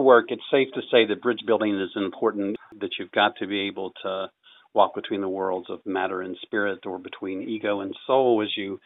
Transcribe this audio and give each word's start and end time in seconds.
Work, 0.00 0.26
it's 0.28 0.42
safe 0.50 0.68
to 0.74 0.82
say 0.90 1.06
that 1.06 1.22
bridge 1.22 1.40
building 1.46 1.80
is 1.80 1.90
important, 1.96 2.56
that 2.80 2.90
you've 2.98 3.12
got 3.12 3.36
to 3.38 3.46
be 3.46 3.68
able 3.68 3.92
to 4.02 4.30
walk 4.74 4.94
between 4.94 5.22
the 5.22 5.28
worlds 5.28 5.68
of 5.70 5.80
matter 5.86 6.20
and 6.20 6.36
spirit 6.42 6.80
or 6.86 6.98
between 6.98 7.48
ego 7.48 7.80
and 7.80 7.94
soul 8.06 8.42
as 8.42 8.50
you 8.56 8.78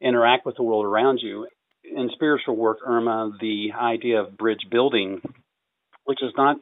interact 0.00 0.46
with 0.46 0.56
the 0.56 0.62
world 0.62 0.84
around 0.84 1.20
you. 1.22 1.46
In 1.84 2.08
spiritual 2.14 2.56
work, 2.56 2.78
Irma, 2.86 3.32
the 3.40 3.72
idea 3.78 4.20
of 4.22 4.38
bridge 4.38 4.66
building, 4.70 5.20
which 6.04 6.22
is 6.22 6.32
not 6.36 6.56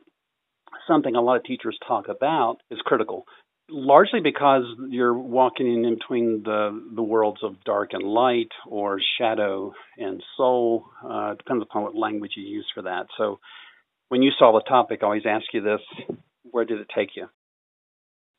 something 0.88 1.14
a 1.14 1.20
lot 1.20 1.36
of 1.36 1.44
teachers 1.44 1.78
talk 1.86 2.06
about, 2.08 2.56
is 2.70 2.80
critical. 2.84 3.24
Largely 3.70 4.20
because 4.20 4.64
you're 4.90 5.16
walking 5.16 5.66
in 5.84 5.94
between 5.94 6.42
the 6.44 6.82
the 6.94 7.02
worlds 7.02 7.40
of 7.42 7.62
dark 7.64 7.90
and 7.92 8.02
light, 8.02 8.50
or 8.66 8.98
shadow 9.18 9.72
and 9.96 10.22
soul. 10.36 10.84
Uh, 11.08 11.34
depends 11.34 11.62
upon 11.62 11.84
what 11.84 11.94
language 11.94 12.32
you 12.36 12.42
use 12.42 12.66
for 12.74 12.82
that. 12.82 13.06
So, 13.16 13.38
when 14.12 14.20
you 14.20 14.30
saw 14.38 14.52
the 14.52 14.60
topic, 14.68 14.98
I 15.02 15.06
always 15.06 15.22
ask 15.26 15.46
you 15.54 15.62
this: 15.62 15.80
Where 16.42 16.66
did 16.66 16.78
it 16.80 16.88
take 16.94 17.16
you? 17.16 17.28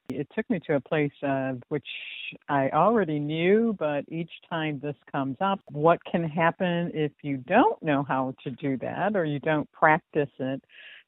It 0.09 0.27
took 0.35 0.47
me 0.47 0.59
to 0.67 0.75
a 0.75 0.79
place 0.79 1.11
uh, 1.23 1.53
which 1.69 1.87
I 2.47 2.69
already 2.69 3.17
knew, 3.17 3.75
but 3.79 4.05
each 4.07 4.29
time 4.47 4.79
this 4.83 4.95
comes 5.11 5.37
up, 5.41 5.61
what 5.71 5.97
can 6.05 6.29
happen 6.29 6.91
if 6.93 7.11
you 7.23 7.37
don't 7.37 7.81
know 7.81 8.03
how 8.07 8.35
to 8.43 8.51
do 8.51 8.77
that 8.77 9.15
or 9.15 9.25
you 9.25 9.39
don't 9.39 9.67
practice 9.71 10.29
it? 10.37 10.63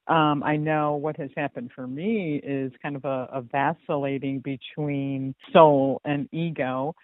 Um, 0.08 0.42
I 0.44 0.56
know 0.56 0.95
what 0.95 1.18
has 1.18 1.30
happened 1.38 1.70
for 1.75 1.86
me 1.86 2.42
is 2.44 2.72
kind 2.81 2.95
of 2.95 3.06
a, 3.06 3.28
a 3.34 3.42
vacillating 3.42 4.40
between 4.40 5.36
soul 5.53 6.02
and 6.06 6.28
ego 6.31 6.95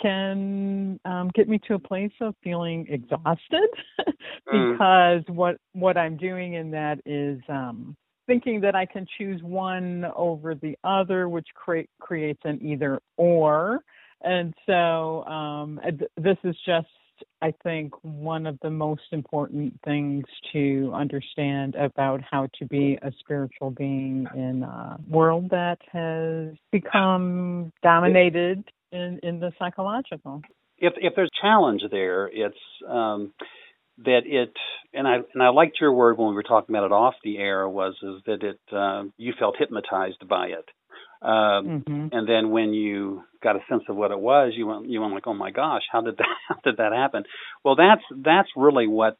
can 0.00 0.98
um, 1.04 1.30
get 1.34 1.48
me 1.48 1.58
to 1.68 1.74
a 1.74 1.78
place 1.78 2.12
of 2.20 2.34
feeling 2.42 2.86
exhausted 2.88 3.68
Mm. 4.52 4.72
because 4.72 5.34
what 5.34 5.56
what 5.72 5.96
I'm 5.96 6.16
doing 6.16 6.54
in 6.54 6.70
that 6.70 7.00
is 7.04 7.40
um, 7.48 7.96
thinking 8.26 8.60
that 8.60 8.74
I 8.74 8.86
can 8.86 9.06
choose 9.18 9.42
one 9.42 10.06
over 10.16 10.54
the 10.54 10.76
other, 10.84 11.28
which 11.28 11.48
cre- 11.54 11.88
creates 12.00 12.40
an 12.44 12.58
either 12.62 13.00
or. 13.16 13.80
And 14.22 14.54
so 14.66 15.24
um, 15.24 15.80
this 16.16 16.36
is 16.44 16.56
just, 16.66 16.86
I 17.42 17.52
think, 17.62 17.92
one 18.02 18.46
of 18.46 18.58
the 18.62 18.70
most 18.70 19.02
important 19.12 19.78
things 19.84 20.24
to 20.52 20.92
understand 20.94 21.74
about 21.74 22.20
how 22.28 22.48
to 22.58 22.66
be 22.66 22.98
a 23.02 23.12
spiritual 23.20 23.70
being 23.70 24.26
in 24.34 24.62
a 24.62 24.98
world 25.08 25.50
that 25.50 25.78
has 25.92 26.54
become 26.72 27.72
dominated 27.82 28.64
in, 28.92 29.20
in 29.22 29.40
the 29.40 29.52
psychological. 29.58 30.42
if 30.78 30.94
if 30.96 31.14
there's 31.16 31.30
challenge 31.40 31.82
there, 31.90 32.28
it's 32.32 32.56
um, 32.88 33.32
that 34.04 34.20
it 34.24 34.52
and 34.94 35.06
I 35.06 35.16
and 35.34 35.42
I 35.42 35.48
liked 35.48 35.78
your 35.80 35.92
word 35.92 36.18
when 36.18 36.28
we 36.28 36.34
were 36.34 36.42
talking 36.42 36.74
about 36.74 36.86
it 36.86 36.92
off 36.92 37.14
the 37.24 37.38
air 37.38 37.68
was 37.68 37.94
is 38.02 38.22
that 38.26 38.42
it 38.42 38.60
uh, 38.72 39.04
you 39.16 39.32
felt 39.38 39.56
hypnotized 39.58 40.26
by 40.28 40.48
it, 40.48 40.68
um, 41.26 41.82
hmm 41.86 42.08
and 42.10 42.26
then 42.26 42.50
when 42.50 42.72
you 42.72 43.22
got 43.42 43.56
a 43.56 43.60
sense 43.68 43.82
of 43.88 43.96
what 43.96 44.10
it 44.12 44.18
was, 44.18 44.52
you 44.56 44.66
went 44.66 44.88
you 44.88 45.00
went 45.00 45.12
like, 45.12 45.26
oh 45.26 45.34
my 45.34 45.50
gosh, 45.50 45.82
how 45.90 46.00
did 46.00 46.16
that 46.18 46.28
how 46.48 46.56
did 46.64 46.76
that 46.78 46.92
happen? 46.92 47.24
Well, 47.64 47.76
that's 47.76 48.02
that's 48.24 48.48
really 48.56 48.86
what 48.86 49.16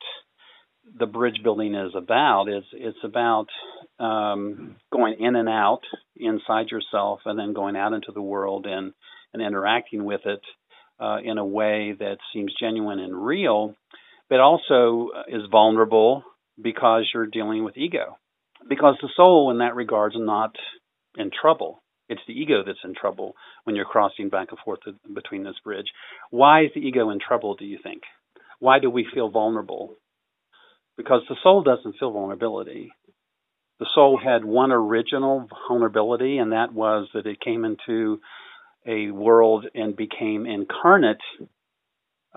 the 0.98 1.06
bridge 1.06 1.40
building 1.42 1.74
is 1.74 1.92
about. 1.94 2.48
Is 2.48 2.64
it's 2.72 2.98
about 3.04 3.46
um, 3.98 4.76
going 4.92 5.16
in 5.20 5.36
and 5.36 5.48
out 5.48 5.82
inside 6.16 6.68
yourself, 6.70 7.20
and 7.26 7.38
then 7.38 7.52
going 7.52 7.76
out 7.76 7.92
into 7.92 8.12
the 8.12 8.22
world 8.22 8.66
and 8.66 8.94
and 9.32 9.42
interacting 9.42 10.04
with 10.04 10.22
it 10.24 10.40
uh, 11.00 11.18
in 11.22 11.38
a 11.38 11.44
way 11.44 11.94
that 11.98 12.18
seems 12.32 12.52
genuine 12.58 12.98
and 12.98 13.14
real, 13.24 13.74
but 14.28 14.40
also 14.40 15.10
uh, 15.16 15.22
is 15.28 15.42
vulnerable 15.50 16.24
because 16.60 17.08
you're 17.12 17.26
dealing 17.26 17.64
with 17.64 17.76
ego. 17.76 18.16
Because 18.68 18.96
the 19.00 19.08
soul, 19.16 19.50
in 19.50 19.58
that 19.58 19.76
regard, 19.76 20.12
is 20.12 20.20
not 20.20 20.54
in 21.16 21.30
trouble. 21.30 21.82
It's 22.08 22.20
the 22.26 22.32
ego 22.32 22.62
that's 22.66 22.78
in 22.84 22.94
trouble 22.94 23.34
when 23.64 23.76
you're 23.76 23.84
crossing 23.84 24.30
back 24.30 24.48
and 24.50 24.58
forth 24.64 24.80
between 25.14 25.44
this 25.44 25.58
bridge. 25.62 25.86
Why 26.30 26.64
is 26.64 26.70
the 26.74 26.80
ego 26.80 27.10
in 27.10 27.18
trouble, 27.20 27.54
do 27.54 27.64
you 27.64 27.78
think? 27.82 28.02
Why 28.60 28.78
do 28.78 28.90
we 28.90 29.06
feel 29.12 29.28
vulnerable? 29.28 29.94
Because 30.96 31.22
the 31.28 31.36
soul 31.42 31.62
doesn't 31.62 31.96
feel 32.00 32.10
vulnerability. 32.10 32.90
The 33.78 33.86
soul 33.94 34.18
had 34.22 34.44
one 34.44 34.72
original 34.72 35.48
vulnerability, 35.68 36.38
and 36.38 36.52
that 36.52 36.72
was 36.72 37.08
that 37.14 37.26
it 37.26 37.40
came 37.40 37.64
into 37.64 38.20
a 38.88 39.10
world 39.10 39.66
and 39.74 39.94
became 39.94 40.46
incarnate, 40.46 41.20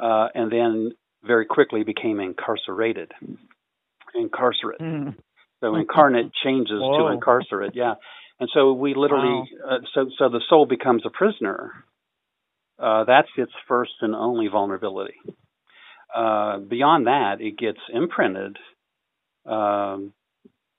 uh, 0.01 0.27
and 0.35 0.51
then 0.51 0.91
very 1.23 1.45
quickly 1.45 1.83
became 1.83 2.19
incarcerated. 2.19 3.11
Incarcerate. 4.13 4.81
Mm. 4.81 5.15
So 5.61 5.75
incarnate 5.75 6.31
changes 6.43 6.81
to 6.81 7.07
incarcerate. 7.13 7.73
Yeah, 7.75 7.93
and 8.39 8.49
so 8.53 8.73
we 8.73 8.95
literally, 8.95 9.43
uh, 9.63 9.77
so 9.93 10.09
so 10.17 10.29
the 10.29 10.41
soul 10.49 10.65
becomes 10.65 11.03
a 11.05 11.11
prisoner. 11.11 11.71
Uh, 12.79 13.03
that's 13.03 13.29
its 13.37 13.51
first 13.67 13.91
and 14.01 14.15
only 14.15 14.47
vulnerability. 14.47 15.13
Uh, 16.13 16.57
beyond 16.57 17.05
that, 17.05 17.39
it 17.39 17.57
gets 17.57 17.77
imprinted 17.93 18.57
um, 19.45 20.13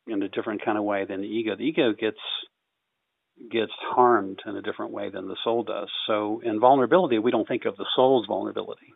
in 0.09 0.23
a 0.23 0.29
different 0.29 0.65
kind 0.65 0.77
of 0.77 0.85
way 0.85 1.05
than 1.05 1.21
the 1.21 1.29
ego. 1.29 1.55
The 1.57 1.63
ego 1.63 1.93
gets 1.93 2.19
gets 3.51 3.73
harmed 3.81 4.41
in 4.47 4.57
a 4.57 4.63
different 4.63 4.93
way 4.93 5.11
than 5.11 5.29
the 5.29 5.37
soul 5.43 5.63
does. 5.63 5.89
So 6.07 6.41
in 6.45 6.61
vulnerability, 6.61 7.19
we 7.19 7.31
don't 7.31 7.49
think 7.49 7.65
of 7.65 7.77
the 7.77 7.87
soul's 7.97 8.27
vulnerability 8.27 8.93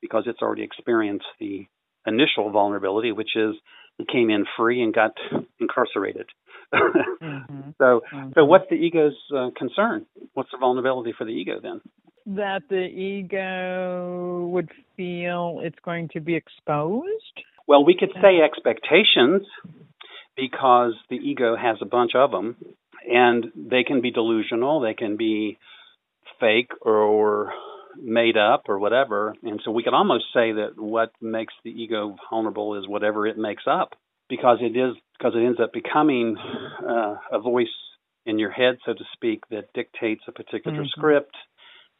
because 0.00 0.24
it's 0.26 0.42
already 0.42 0.62
experienced 0.62 1.26
the 1.40 1.66
initial 2.06 2.50
vulnerability, 2.50 3.12
which 3.12 3.36
is 3.36 3.54
it 3.98 4.08
came 4.08 4.30
in 4.30 4.44
free 4.56 4.82
and 4.82 4.94
got 4.94 5.12
incarcerated. 5.60 6.26
Mhm. 6.72 7.74
so, 7.78 8.02
Mhm. 8.12 8.34
so 8.34 8.44
what's 8.44 8.68
the 8.68 8.76
ego's 8.76 9.16
uh, 9.34 9.50
concern? 9.56 10.06
What's 10.34 10.50
the 10.50 10.58
vulnerability 10.58 11.12
for 11.12 11.24
the 11.24 11.32
ego 11.32 11.60
then? 11.60 11.80
that 12.36 12.62
the 12.68 12.86
ego 12.86 14.46
would 14.52 14.68
feel 14.96 15.60
it's 15.62 15.78
going 15.82 16.08
to 16.08 16.20
be 16.20 16.34
exposed? 16.34 17.42
Well, 17.66 17.84
we 17.84 17.96
could 17.98 18.12
say 18.20 18.40
expectations 18.40 19.46
because 20.36 20.92
the 21.08 21.16
ego 21.16 21.56
has 21.56 21.78
a 21.80 21.86
bunch 21.86 22.12
of 22.14 22.30
them, 22.30 22.56
and 23.08 23.46
they 23.56 23.84
can 23.84 24.00
be 24.00 24.10
delusional, 24.10 24.80
they 24.80 24.94
can 24.94 25.16
be 25.16 25.58
fake 26.40 26.70
or 26.82 27.52
made 28.00 28.36
up 28.36 28.64
or 28.68 28.78
whatever. 28.78 29.34
And 29.42 29.60
so 29.64 29.70
we 29.70 29.82
could 29.82 29.94
almost 29.94 30.26
say 30.32 30.52
that 30.52 30.72
what 30.76 31.10
makes 31.20 31.54
the 31.64 31.70
ego 31.70 32.16
vulnerable 32.30 32.78
is 32.78 32.86
whatever 32.86 33.26
it 33.26 33.38
makes 33.38 33.64
up, 33.66 33.94
because 34.28 34.58
it 34.60 34.76
is 34.76 34.94
because 35.18 35.32
it 35.34 35.44
ends 35.44 35.58
up 35.60 35.72
becoming 35.72 36.36
uh, 36.38 37.16
a 37.32 37.40
voice 37.40 37.66
in 38.24 38.38
your 38.38 38.50
head, 38.50 38.76
so 38.84 38.92
to 38.92 39.04
speak, 39.14 39.40
that 39.50 39.72
dictates 39.74 40.22
a 40.28 40.32
particular 40.32 40.84
Mhm. 40.84 40.88
script, 40.90 41.34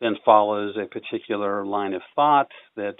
then 0.00 0.14
follows 0.24 0.76
a 0.76 0.86
particular 0.86 1.64
line 1.66 1.94
of 1.94 2.02
thought 2.14 2.52
that 2.76 2.96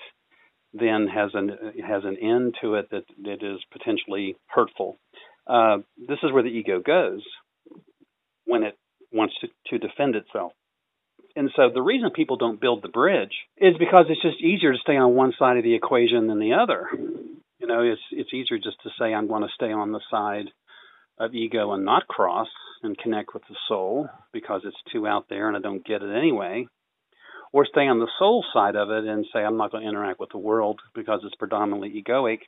then 0.72 1.06
has 1.06 1.34
an 1.34 1.48
has 1.86 2.04
an 2.04 2.16
end 2.16 2.56
to 2.60 2.74
it 2.74 2.90
that 2.90 3.04
that 3.22 3.42
is 3.42 3.62
potentially 3.70 4.36
hurtful. 4.48 4.98
Uh, 5.46 5.78
this 5.96 6.18
is 6.22 6.32
where 6.32 6.42
the 6.42 6.50
ego 6.50 6.80
goes 6.80 7.22
when 8.48 8.62
it 8.64 8.76
wants 9.12 9.34
to, 9.40 9.48
to 9.68 9.78
defend 9.78 10.16
itself. 10.16 10.52
And 11.36 11.50
so 11.54 11.70
the 11.72 11.82
reason 11.82 12.10
people 12.10 12.36
don't 12.36 12.60
build 12.60 12.82
the 12.82 12.88
bridge 12.88 13.34
is 13.58 13.74
because 13.78 14.06
it's 14.08 14.22
just 14.22 14.40
easier 14.42 14.72
to 14.72 14.78
stay 14.78 14.96
on 14.96 15.14
one 15.14 15.32
side 15.38 15.58
of 15.58 15.62
the 15.62 15.74
equation 15.74 16.26
than 16.26 16.40
the 16.40 16.54
other. 16.54 16.88
You 17.60 17.66
know, 17.66 17.82
it's 17.82 18.00
it's 18.10 18.32
easier 18.32 18.58
just 18.58 18.80
to 18.82 18.90
say 18.98 19.12
I'm 19.12 19.28
going 19.28 19.42
to 19.42 19.54
stay 19.54 19.70
on 19.70 19.92
the 19.92 20.00
side 20.10 20.46
of 21.18 21.34
ego 21.34 21.72
and 21.72 21.84
not 21.84 22.08
cross 22.08 22.48
and 22.82 22.96
connect 22.96 23.34
with 23.34 23.42
the 23.48 23.56
soul 23.68 24.08
because 24.32 24.62
it's 24.64 24.92
too 24.92 25.06
out 25.06 25.26
there 25.28 25.48
and 25.48 25.56
I 25.56 25.60
don't 25.60 25.84
get 25.84 26.02
it 26.02 26.16
anyway. 26.16 26.66
Or 27.52 27.66
stay 27.66 27.86
on 27.86 27.98
the 27.98 28.10
soul 28.18 28.44
side 28.52 28.76
of 28.76 28.90
it 28.90 29.04
and 29.04 29.26
say 29.32 29.40
I'm 29.40 29.56
not 29.56 29.72
going 29.72 29.82
to 29.82 29.88
interact 29.88 30.20
with 30.20 30.30
the 30.30 30.38
world 30.38 30.80
because 30.94 31.20
it's 31.24 31.34
predominantly 31.36 32.02
egoic. 32.02 32.40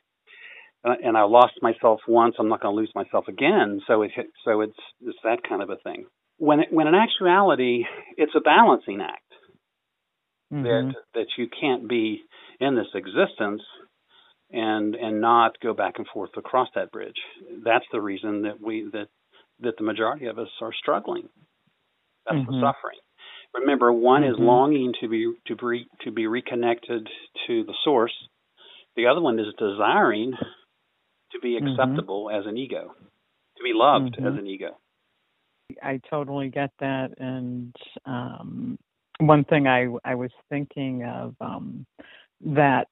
And 0.83 1.15
I 1.15 1.23
lost 1.23 1.53
myself 1.61 1.99
once, 2.07 2.35
I'm 2.39 2.49
not 2.49 2.61
going 2.61 2.75
to 2.75 2.79
lose 2.79 2.91
myself 2.95 3.27
again. 3.27 3.81
So 3.87 4.01
it 4.01 4.11
so 4.43 4.61
it's 4.61 4.79
it's 5.01 5.17
that 5.23 5.39
kind 5.47 5.61
of 5.61 5.69
a 5.69 5.75
thing. 5.77 6.05
When 6.37 6.61
it, 6.61 6.67
when 6.71 6.87
in 6.87 6.95
actuality 6.95 7.83
it's 8.17 8.33
a 8.35 8.41
balancing 8.41 8.99
act 9.01 9.21
Mhm. 10.51 10.63
that 10.63 10.95
that 11.13 11.27
you 11.37 11.47
can't 11.47 11.87
be 11.87 12.23
in 12.59 12.75
this 12.75 12.93
existence 12.93 13.61
and 14.51 14.95
and 14.95 15.21
not 15.21 15.59
go 15.61 15.73
back 15.73 15.97
and 15.97 16.07
forth 16.07 16.31
across 16.35 16.67
that 16.75 16.91
bridge. 16.91 17.19
That's 17.63 17.85
the 17.91 18.01
reason 18.01 18.41
that 18.43 18.59
we 18.59 18.89
that 18.91 19.07
that 19.59 19.77
the 19.77 19.83
majority 19.83 20.25
of 20.25 20.37
us 20.39 20.49
are 20.61 20.73
struggling. 20.73 21.29
That's 22.25 22.39
mm-hmm. 22.39 22.51
the 22.51 22.59
suffering. 22.59 22.99
Remember, 23.53 23.91
one 23.93 24.23
mm-hmm. 24.23 24.33
is 24.33 24.39
longing 24.39 24.93
to 24.99 25.07
be 25.07 25.33
to 25.47 25.55
be 25.55 25.87
to 26.01 26.11
be 26.11 26.27
reconnected 26.27 27.07
to 27.47 27.63
the 27.63 27.75
source. 27.83 28.13
The 28.97 29.07
other 29.07 29.21
one 29.21 29.39
is 29.39 29.47
desiring 29.57 30.33
to 31.31 31.39
be 31.39 31.55
mm-hmm. 31.55 31.67
acceptable 31.67 32.25
mm-hmm. 32.25 32.39
as 32.39 32.45
an 32.45 32.57
ego, 32.57 32.93
to 33.57 33.63
be 33.63 33.71
loved 33.73 34.15
as 34.17 34.23
mm-hmm. 34.23 34.39
an 34.39 34.47
ego. 34.47 34.77
I 35.81 36.01
totally 36.09 36.49
get 36.49 36.71
that, 36.79 37.11
and 37.17 37.75
um, 38.05 38.77
one 39.19 39.43
thing 39.45 39.67
I 39.67 39.87
I 40.03 40.15
was 40.15 40.31
thinking 40.49 41.03
of 41.05 41.35
um, 41.39 41.85
that 42.41 42.87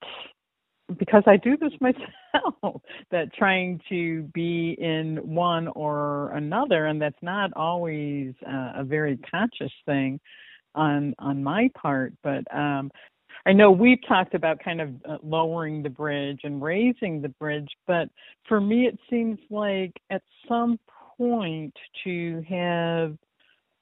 because 0.98 1.24
I 1.28 1.38
do 1.38 1.58
this 1.58 1.74
myself, 1.82 2.82
that 3.12 3.34
trying 3.34 3.82
to 3.90 4.24
be 4.34 4.76
in 4.80 5.18
one 5.24 5.68
or 5.70 6.32
another, 6.32 6.86
and 6.88 7.02
that's 7.02 7.22
not 7.22 7.52
always 7.56 8.34
uh, 8.48 8.74
a 8.78 8.84
very 8.84 9.18
conscious 9.30 9.74
thing 9.86 10.20
on 10.76 11.14
on 11.20 11.44
my 11.44 11.70
part, 11.76 12.14
but 12.24 12.44
um, 12.56 12.92
I 13.46 13.54
know 13.54 13.72
we've 13.72 14.00
talked 14.08 14.34
about 14.34 14.60
kind 14.64 14.82
of 14.82 14.90
uh, 15.08 15.18
lowering 15.24 15.82
the 15.82 15.90
bridge 15.90 16.42
and 16.44 16.62
raising 16.62 17.22
the 17.22 17.30
bridge, 17.30 17.70
but 17.88 18.10
for 18.48 18.60
me, 18.60 18.86
it 18.86 18.98
seems 19.10 19.40
like 19.50 19.94
at 20.10 20.22
some 20.48 20.80
point 21.18 21.74
to 22.04 22.44
have 22.50 23.18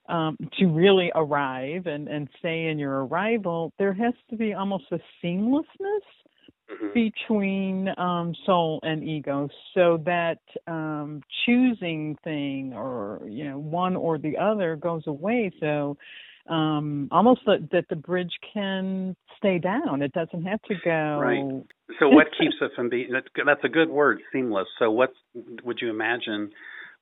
um, 0.09 0.37
to 0.57 0.67
really 0.67 1.11
arrive 1.15 1.85
and, 1.87 2.07
and 2.07 2.29
say 2.41 2.67
in 2.67 2.79
your 2.79 3.05
arrival, 3.05 3.73
there 3.77 3.93
has 3.93 4.13
to 4.29 4.37
be 4.37 4.53
almost 4.53 4.85
a 4.91 4.99
seamlessness 5.23 5.63
mm-hmm. 6.71 6.93
between 6.93 7.89
um, 7.97 8.33
soul 8.45 8.79
and 8.83 9.03
ego, 9.03 9.49
so 9.73 10.01
that 10.05 10.39
um, 10.67 11.21
choosing 11.45 12.17
thing 12.23 12.73
or 12.73 13.21
you 13.27 13.43
know 13.49 13.57
one 13.57 13.95
or 13.95 14.17
the 14.17 14.37
other 14.37 14.75
goes 14.75 15.03
away. 15.07 15.51
So 15.59 15.97
um, 16.49 17.07
almost 17.11 17.41
that, 17.45 17.69
that 17.71 17.85
the 17.89 17.95
bridge 17.95 18.33
can 18.53 19.15
stay 19.37 19.59
down. 19.59 20.01
It 20.01 20.13
doesn't 20.13 20.43
have 20.43 20.61
to 20.63 20.75
go. 20.83 21.19
Right. 21.19 21.63
So 21.99 22.09
what 22.09 22.27
keeps 22.39 22.55
it 22.61 22.71
from 22.75 22.89
being? 22.89 23.09
That's 23.11 23.63
a 23.63 23.69
good 23.69 23.89
word, 23.89 24.19
seamless. 24.31 24.67
So 24.79 24.91
what 24.91 25.11
would 25.63 25.79
you 25.81 25.89
imagine 25.89 26.51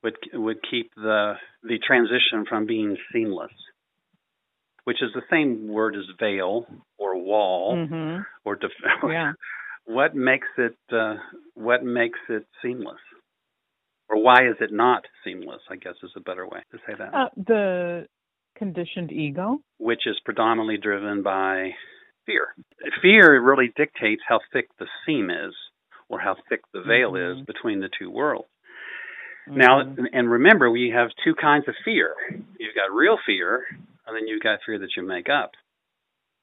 would 0.04 0.18
would 0.34 0.58
keep 0.70 0.92
the 0.96 1.34
the 1.64 1.80
transition 1.86 2.46
from 2.48 2.66
being 2.66 2.98
seamless? 3.12 3.52
Which 4.84 5.02
is 5.02 5.10
the 5.16 5.24
same 5.32 5.68
word 5.68 5.96
as 5.96 6.04
veil 6.20 6.68
or 7.00 7.18
wall 7.18 7.76
mm-hmm. 7.76 8.22
or 8.44 8.56
def- 8.56 8.70
yeah. 9.04 9.32
what 9.86 10.16
makes 10.16 10.48
it 10.58 10.78
uh, 10.94 11.16
what 11.56 11.84
makes 11.84 12.20
it 12.30 12.46
seamless? 12.62 13.00
Or 14.08 14.22
why 14.22 14.48
is 14.48 14.58
it 14.62 14.72
not 14.72 15.06
seamless? 15.24 15.62
I 15.72 15.78
guess 15.78 15.96
is 16.04 16.12
a 16.16 16.20
better 16.20 16.46
way 16.46 16.60
to 16.72 16.78
say 16.88 16.94
that. 17.00 17.14
Uh, 17.14 17.30
the 17.36 18.08
conditioned 18.58 19.12
ego, 19.12 19.60
which 19.78 20.06
is 20.06 20.18
predominantly 20.24 20.78
driven 20.78 21.24
by 21.24 21.72
fear. 22.26 22.48
Fear 23.02 23.42
really 23.42 23.72
dictates 23.76 24.22
how 24.28 24.40
thick 24.52 24.68
the 24.80 24.88
seam 25.06 25.30
is 25.30 25.54
or 26.10 26.20
how 26.20 26.36
thick 26.50 26.62
the 26.74 26.82
veil 26.82 27.14
mm-hmm. 27.14 27.40
is 27.40 27.46
between 27.46 27.80
the 27.80 27.90
two 28.00 28.10
worlds. 28.10 28.48
Mm-hmm. 29.48 29.60
Now, 29.60 29.82
and 30.12 30.30
remember, 30.30 30.70
we 30.70 30.92
have 30.96 31.10
two 31.24 31.36
kinds 31.36 31.68
of 31.68 31.76
fear. 31.84 32.16
You've 32.32 32.76
got 32.76 32.94
real 32.96 33.18
fear, 33.26 33.64
and 34.08 34.16
then 34.16 34.28
you've 34.28 34.42
got 34.42 34.60
fear 34.66 34.80
that 34.80 34.90
you 34.98 35.06
make 35.06 35.28
up. 35.30 35.52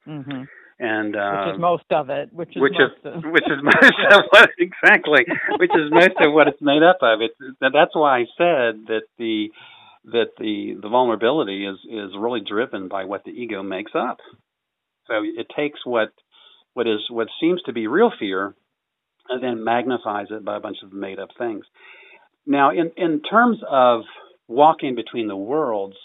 Mm-hmm. 0.07 0.43
And 0.79 1.15
uh, 1.15 1.45
which 1.47 1.55
is 1.55 1.61
most 1.61 1.85
of 1.91 2.11
it. 2.11 2.33
Which 2.33 2.49
is 2.57 2.63
which 2.63 2.75
most 2.79 2.99
is 3.05 3.17
of. 3.17 3.25
which 3.33 3.45
is 3.45 3.63
most 3.63 3.93
of 4.11 4.23
what 4.31 4.51
exactly. 4.59 5.25
Which 5.59 5.71
is 5.71 5.91
most 5.91 6.19
of 6.19 6.33
what 6.33 6.49
it's 6.49 6.63
made 6.63 6.83
up 6.83 6.99
of. 7.03 7.21
It's 7.23 7.57
that's 7.61 7.95
why 7.95 8.21
I 8.21 8.25
said 8.37 8.87
that 8.87 9.03
the 9.19 9.49
that 10.05 10.31
the 10.39 10.75
the 10.81 10.89
vulnerability 10.89 11.67
is 11.67 11.79
is 11.89 12.11
really 12.19 12.41
driven 12.41 12.89
by 12.89 13.05
what 13.05 13.25
the 13.25 13.31
ego 13.31 13.63
makes 13.63 13.93
up. 13.95 14.19
So 15.07 15.15
it 15.23 15.47
takes 15.57 15.81
what 15.85 16.13
what 16.75 16.87
is 16.87 17.01
what 17.11 17.29
seems 17.41 17.63
to 17.63 17.73
be 17.73 17.87
real 17.87 18.11
fear 18.19 18.55
and 19.29 19.43
then 19.43 19.65
magnifies 19.65 20.27
it 20.31 20.45
by 20.45 20.57
a 20.57 20.61
bunch 20.61 20.79
of 20.83 20.93
made 20.93 21.19
up 21.19 21.29
things. 21.39 21.65
Now 22.47 22.71
in 22.71 22.91
in 22.97 23.23
terms 23.23 23.59
of 23.69 24.03
walking 24.49 24.95
between 24.97 25.29
the 25.29 25.37
worlds, 25.37 25.97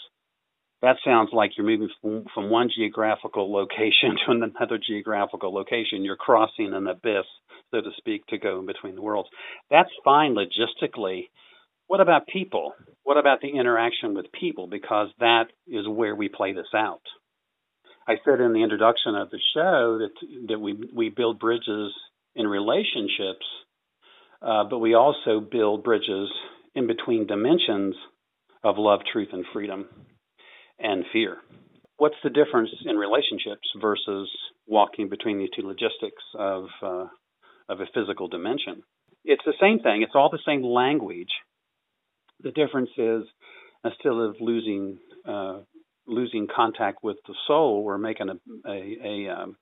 that 0.82 0.98
sounds 1.04 1.30
like 1.34 1.52
you're 1.58 1.66
moving 1.66 1.90
from, 2.02 2.26
from 2.34 2.50
one 2.50 2.70
geographical 2.76 3.52
location 3.52 4.16
to 4.26 4.32
another 4.32 4.78
geographical 4.78 5.54
location. 5.54 6.04
You're 6.04 6.16
crossing 6.16 6.74
an 6.74 6.88
abyss, 6.88 7.26
so 7.72 7.82
to 7.82 7.90
speak, 7.98 8.26
to 8.28 8.38
go 8.38 8.60
in 8.60 8.68
between 8.68 8.96
the 8.96 9.02
worlds. 9.02 9.30
That's 9.72 9.90
fine 10.04 10.36
logistically 10.36 11.30
what 11.88 12.02
about 12.02 12.28
people? 12.28 12.74
What 13.04 13.18
about 13.18 13.42
the 13.42 13.50
interaction 13.50 14.14
with 14.14 14.32
people? 14.32 14.68
Because 14.68 15.08
that 15.20 15.46
is 15.68 15.88
where 15.88 16.16
we 16.16 16.30
play 16.30 16.54
this 16.54 16.68
out. 16.76 17.02
I 18.08 18.16
said 18.24 18.40
in 18.40 18.54
the 18.54 18.64
introduction 18.64 19.16
of 19.16 19.30
the 19.30 19.40
show 19.54 20.00
that 20.00 20.48
that 20.50 20.60
we 20.60 20.78
we 20.94 21.10
build 21.10 21.40
bridges 21.40 21.94
in 22.36 22.48
relationships, 22.48 23.46
uh, 24.42 24.64
but 24.70 24.80
we 24.80 24.94
also 24.94 25.40
build 25.40 25.84
bridges 25.84 26.30
in 26.76 26.88
between 26.88 27.28
dimensions 27.28 27.96
of 28.64 28.78
love, 28.78 29.02
truth, 29.12 29.30
and 29.34 29.46
freedom, 29.52 29.88
and 30.80 31.04
fear. 31.12 31.38
What's 31.98 32.16
the 32.24 32.30
difference 32.30 32.70
in 32.86 32.96
relationships 32.96 33.68
versus 33.82 34.30
walking 34.68 35.10
between 35.10 35.38
these 35.38 35.50
two 35.56 35.66
logistics 35.66 36.24
of 36.38 36.66
uh, 36.82 37.08
of 37.68 37.82
a 37.82 37.88
physical 37.94 38.28
dimension? 38.28 38.84
It's 39.26 39.44
the 39.46 39.54
same 39.60 39.80
thing. 39.80 40.02
It's 40.02 40.16
all 40.16 40.30
the 40.30 40.40
same 40.46 40.64
language 40.64 41.32
the 42.42 42.52
difference 42.52 42.90
is 42.98 43.24
instead 43.84 44.14
of 44.14 44.36
losing 44.40 44.98
uh, 45.28 45.60
losing 46.08 46.48
contact 46.54 47.04
with 47.04 47.18
the 47.28 47.36
soul, 47.48 47.84
we're 47.84 47.98
making 47.98 48.30
a 48.30 48.70
a, 48.70 48.98
a, 49.04 49.30
um, 49.30 49.58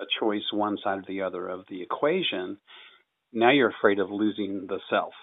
a 0.00 0.04
choice 0.20 0.42
one 0.52 0.78
side 0.82 0.98
or 0.98 1.04
the 1.06 1.22
other 1.22 1.48
of 1.48 1.64
the 1.68 1.82
equation. 1.82 2.58
Now 3.32 3.50
you're 3.50 3.72
afraid 3.78 3.98
of 3.98 4.10
losing 4.10 4.66
the 4.68 4.78
self, 4.90 5.14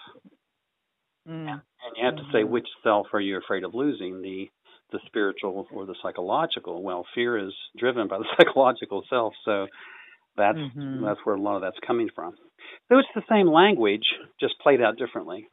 mm. 1.28 1.48
and 1.48 1.60
you 1.96 2.04
have 2.04 2.16
to 2.16 2.22
say 2.32 2.40
mm-hmm. 2.40 2.52
which 2.52 2.66
self 2.82 3.06
are 3.12 3.20
you 3.20 3.38
afraid 3.38 3.64
of 3.64 3.74
losing 3.74 4.22
the 4.22 4.48
the 4.92 5.00
spiritual 5.06 5.68
or 5.72 5.86
the 5.86 5.94
psychological. 6.02 6.82
Well, 6.82 7.06
fear 7.14 7.38
is 7.38 7.52
driven 7.78 8.08
by 8.08 8.18
the 8.18 8.26
psychological 8.36 9.04
self, 9.08 9.34
so 9.44 9.66
that's 10.36 10.58
mm-hmm. 10.58 11.04
that's 11.04 11.20
where 11.24 11.36
a 11.36 11.40
lot 11.40 11.56
of 11.56 11.62
that's 11.62 11.78
coming 11.86 12.08
from. 12.14 12.34
So 12.88 12.98
it's 12.98 13.08
the 13.14 13.22
same 13.28 13.46
language, 13.46 14.04
just 14.40 14.54
played 14.60 14.80
out 14.80 14.96
differently. 14.98 15.48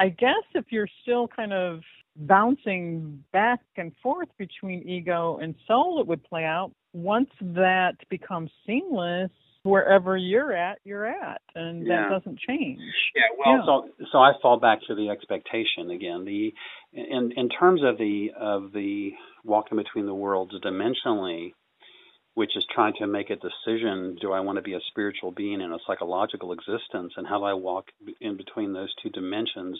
I 0.00 0.08
guess 0.08 0.44
if 0.54 0.64
you're 0.70 0.88
still 1.02 1.28
kind 1.28 1.52
of 1.52 1.80
bouncing 2.16 3.22
back 3.32 3.60
and 3.76 3.92
forth 4.02 4.28
between 4.38 4.88
ego 4.88 5.38
and 5.42 5.54
soul, 5.68 6.00
it 6.00 6.06
would 6.06 6.24
play 6.24 6.44
out. 6.44 6.72
Once 6.94 7.28
that 7.40 7.96
becomes 8.08 8.50
seamless, 8.66 9.30
wherever 9.62 10.16
you're 10.16 10.56
at, 10.56 10.78
you're 10.84 11.06
at, 11.06 11.42
and 11.54 11.86
yeah. 11.86 12.08
that 12.08 12.18
doesn't 12.18 12.38
change. 12.40 12.80
Yeah, 13.14 13.22
well, 13.38 13.56
yeah. 13.56 13.64
so 13.66 14.06
so 14.10 14.18
I 14.18 14.32
fall 14.40 14.58
back 14.58 14.78
to 14.88 14.94
the 14.94 15.10
expectation 15.10 15.90
again. 15.90 16.24
The 16.24 16.54
in 16.94 17.32
in 17.36 17.50
terms 17.50 17.82
of 17.84 17.98
the 17.98 18.28
of 18.38 18.72
the 18.72 19.10
walking 19.44 19.76
between 19.76 20.06
the 20.06 20.14
worlds 20.14 20.54
dimensionally, 20.64 21.52
which 22.34 22.56
is 22.56 22.64
trying 22.72 22.94
to 22.98 23.06
make 23.06 23.30
a 23.30 23.36
decision 23.36 24.16
do 24.20 24.32
I 24.32 24.40
want 24.40 24.56
to 24.56 24.62
be 24.62 24.74
a 24.74 24.80
spiritual 24.88 25.32
being 25.32 25.60
in 25.60 25.72
a 25.72 25.78
psychological 25.86 26.52
existence? 26.52 27.12
And 27.16 27.26
how 27.26 27.38
do 27.38 27.44
I 27.44 27.54
walk 27.54 27.86
in 28.20 28.36
between 28.36 28.72
those 28.72 28.92
two 29.02 29.10
dimensions 29.10 29.78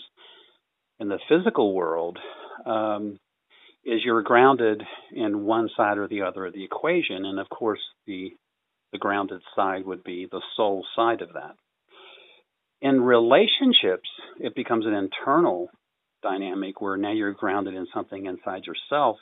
in 0.99 1.07
the 1.07 1.19
physical 1.29 1.73
world 1.73 2.19
um, 2.65 3.17
is 3.83 4.01
you're 4.03 4.21
grounded 4.21 4.83
in 5.11 5.43
one 5.43 5.69
side 5.75 5.97
or 5.97 6.07
the 6.07 6.21
other 6.21 6.45
of 6.45 6.53
the 6.53 6.63
equation. 6.63 7.25
And 7.25 7.39
of 7.39 7.49
course 7.49 7.81
the 8.05 8.31
the 8.91 8.97
grounded 8.97 9.41
side 9.55 9.85
would 9.85 10.03
be 10.03 10.27
the 10.29 10.41
soul 10.57 10.85
side 10.97 11.21
of 11.21 11.33
that. 11.33 11.55
In 12.81 13.01
relationships 13.01 14.09
it 14.39 14.53
becomes 14.55 14.85
an 14.85 14.93
internal 14.93 15.69
dynamic 16.21 16.81
where 16.81 16.97
now 16.97 17.13
you're 17.13 17.33
grounded 17.33 17.73
in 17.73 17.87
something 17.93 18.25
inside 18.25 18.65
yourself 18.65 19.17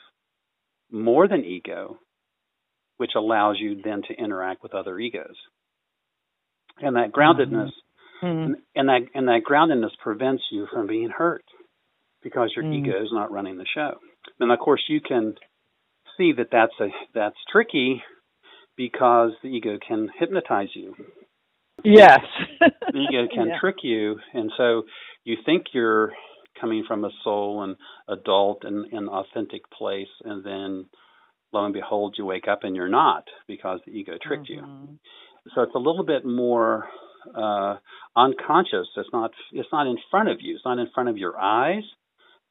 more 0.90 1.28
than 1.28 1.44
ego 1.44 1.98
which 3.00 3.12
allows 3.16 3.56
you 3.58 3.80
then 3.82 4.02
to 4.02 4.12
interact 4.12 4.62
with 4.62 4.74
other 4.74 4.98
egos. 4.98 5.34
And 6.82 6.96
that 6.96 7.12
groundedness 7.12 7.70
mm-hmm. 8.22 8.52
and 8.74 8.88
that 8.90 9.00
and 9.14 9.26
that 9.26 9.40
groundedness 9.50 9.96
prevents 10.02 10.42
you 10.52 10.66
from 10.70 10.86
being 10.86 11.08
hurt 11.08 11.44
because 12.22 12.52
your 12.54 12.62
mm-hmm. 12.62 12.84
ego 12.84 13.02
is 13.02 13.08
not 13.10 13.32
running 13.32 13.56
the 13.56 13.64
show. 13.74 13.94
And 14.38 14.52
of 14.52 14.58
course 14.58 14.82
you 14.86 15.00
can 15.00 15.36
see 16.18 16.32
that 16.36 16.48
that's 16.52 16.74
a 16.78 16.88
that's 17.14 17.38
tricky 17.50 18.02
because 18.76 19.30
the 19.42 19.48
ego 19.48 19.78
can 19.88 20.10
hypnotize 20.18 20.68
you. 20.74 20.94
Yes. 21.82 22.20
the 22.60 22.98
ego 22.98 23.28
can 23.34 23.48
yeah. 23.48 23.60
trick 23.62 23.76
you 23.82 24.16
and 24.34 24.52
so 24.58 24.82
you 25.24 25.38
think 25.46 25.68
you're 25.72 26.12
coming 26.60 26.84
from 26.86 27.06
a 27.06 27.10
soul 27.24 27.62
and 27.62 27.76
adult 28.10 28.64
and 28.64 28.92
an 28.92 29.08
authentic 29.08 29.62
place 29.70 30.12
and 30.22 30.44
then 30.44 30.84
lo 31.52 31.64
and 31.64 31.74
behold, 31.74 32.14
you 32.18 32.24
wake 32.24 32.48
up 32.48 32.60
and 32.64 32.76
you're 32.76 32.88
not 32.88 33.24
because 33.46 33.80
the 33.84 33.92
ego 33.92 34.12
tricked 34.22 34.50
mm-hmm. 34.50 34.92
you. 34.92 34.98
So 35.54 35.62
it's 35.62 35.74
a 35.74 35.78
little 35.78 36.04
bit 36.04 36.24
more 36.24 36.88
uh, 37.36 37.76
unconscious. 38.16 38.88
It's 38.96 39.08
not 39.12 39.32
it's 39.52 39.68
not 39.72 39.86
in 39.86 39.96
front 40.10 40.28
of 40.28 40.38
you. 40.40 40.54
It's 40.54 40.64
not 40.64 40.78
in 40.78 40.88
front 40.94 41.08
of 41.08 41.16
your 41.16 41.38
eyes 41.38 41.84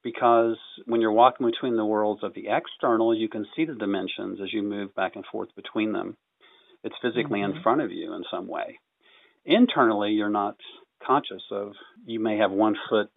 because 0.04 0.58
when 0.86 1.02
you're 1.02 1.12
walking 1.12 1.46
between 1.46 1.76
the 1.76 1.86
worlds 1.86 2.24
of 2.24 2.34
the 2.34 2.48
external, 2.50 3.16
you 3.16 3.30
can 3.30 3.46
see 3.56 3.66
the 3.66 3.76
dimensions 3.76 4.40
as 4.42 4.54
you 4.54 4.64
move 4.64 4.96
back 4.96 5.16
and 5.16 5.26
forth 5.32 5.50
between 5.56 5.94
them. 5.94 6.18
It's 6.84 6.96
physically 7.02 7.40
mm-hmm. 7.40 7.58
in 7.58 7.64
front 7.64 7.82
of 7.82 7.92
you 7.92 8.14
in 8.14 8.24
some 8.32 8.48
way. 8.48 8.80
Internally, 9.46 10.12
you're 10.12 10.30
not 10.30 10.56
conscious 11.06 11.44
of. 11.52 11.74
You 12.06 12.20
may 12.20 12.38
have 12.38 12.52
one 12.52 12.76
foot 12.90 13.10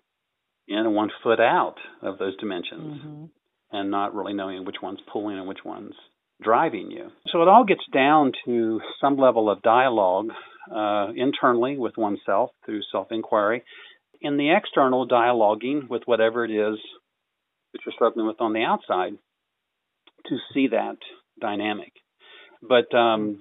in 0.68 0.78
and 0.78 0.94
one 0.94 1.10
foot 1.22 1.40
out 1.40 1.76
of 2.02 2.18
those 2.18 2.36
dimensions, 2.36 3.00
mm-hmm. 3.00 3.24
And 3.72 3.90
not 3.90 4.14
really 4.14 4.34
knowing 4.34 4.64
which 4.64 4.76
one's 4.82 5.00
pulling 5.12 5.38
and 5.38 5.48
which 5.48 5.64
one's 5.64 5.94
driving 6.42 6.90
you. 6.90 7.10
So 7.28 7.42
it 7.42 7.48
all 7.48 7.64
gets 7.64 7.84
down 7.92 8.32
to 8.44 8.80
some 9.00 9.16
level 9.16 9.50
of 9.50 9.62
dialogue 9.62 10.28
uh, 10.74 11.08
internally 11.16 11.76
with 11.76 11.96
oneself 11.96 12.50
through 12.64 12.82
self 12.90 13.08
inquiry, 13.10 13.64
in 14.20 14.36
the 14.36 14.54
external 14.54 15.08
dialoguing 15.08 15.88
with 15.88 16.02
whatever 16.06 16.44
it 16.44 16.50
is 16.50 16.78
that 17.72 17.80
you're 17.84 17.94
struggling 17.94 18.26
with 18.26 18.40
on 18.40 18.52
the 18.52 18.62
outside 18.62 19.14
to 20.26 20.36
see 20.54 20.68
that 20.68 20.96
dynamic. 21.40 21.92
But 22.62 22.94
um, 22.96 23.40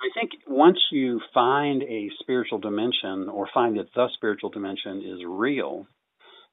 I 0.00 0.08
think 0.14 0.32
once 0.46 0.78
you 0.92 1.20
find 1.32 1.82
a 1.82 2.10
spiritual 2.20 2.58
dimension 2.58 3.28
or 3.30 3.48
find 3.52 3.78
that 3.78 3.92
the 3.94 4.08
spiritual 4.14 4.50
dimension 4.50 5.02
is 5.04 5.20
real 5.26 5.86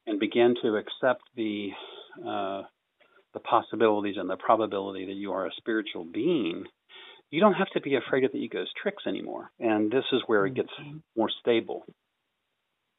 and 0.06 0.20
begin 0.20 0.56
to 0.62 0.76
accept 0.76 1.24
the 1.36 1.70
uh, 2.26 2.64
the 3.34 3.40
possibilities 3.40 4.16
and 4.18 4.30
the 4.30 4.38
probability 4.38 5.06
that 5.06 5.14
you 5.14 5.32
are 5.32 5.46
a 5.46 5.52
spiritual 5.58 6.06
being, 6.06 6.64
you 7.30 7.40
don't 7.40 7.54
have 7.54 7.70
to 7.72 7.82
be 7.82 7.96
afraid 7.96 8.24
of 8.24 8.32
the 8.32 8.38
ego's 8.40 8.72
tricks 8.82 9.04
anymore. 9.08 9.52
And 9.60 9.92
this 9.92 10.06
is 10.12 10.22
where 10.28 10.46
it 10.46 10.54
gets 10.54 10.70
mm-hmm. 10.82 10.98
more 11.16 11.30
stable. 11.42 11.86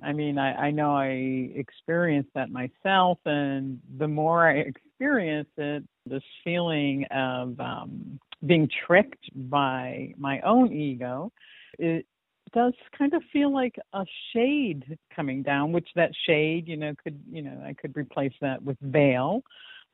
I 0.02 0.12
mean, 0.12 0.38
I, 0.38 0.54
I 0.54 0.70
know 0.70 0.94
I 0.94 1.50
experienced 1.56 2.30
that 2.34 2.50
myself, 2.50 3.18
and 3.25 3.80
the 3.98 4.06
more 4.06 4.48
I 4.48 4.58
experience 4.58 5.48
it, 5.56 5.82
this 6.06 6.22
feeling 6.44 7.04
of 7.10 7.58
um, 7.58 8.20
being 8.46 8.68
tricked 8.87 9.28
by 9.34 10.14
my 10.16 10.40
own 10.42 10.72
ego, 10.72 11.32
it 11.78 12.06
does 12.52 12.75
kind 12.97 13.14
of 13.14 13.23
feel 13.33 13.52
like 13.52 13.76
a 13.93 14.05
shade 14.33 14.99
coming 15.14 15.43
down, 15.43 15.73
which 15.73 15.88
that 15.97 16.11
shade, 16.26 16.69
you 16.69 16.76
know, 16.76 16.95
could, 17.02 17.21
you 17.31 17.43
know, 17.43 17.62
I 17.64 17.75
could 17.75 17.97
replace 17.97 18.33
that 18.40 18.62
with 18.62 18.76
veil. 18.81 19.43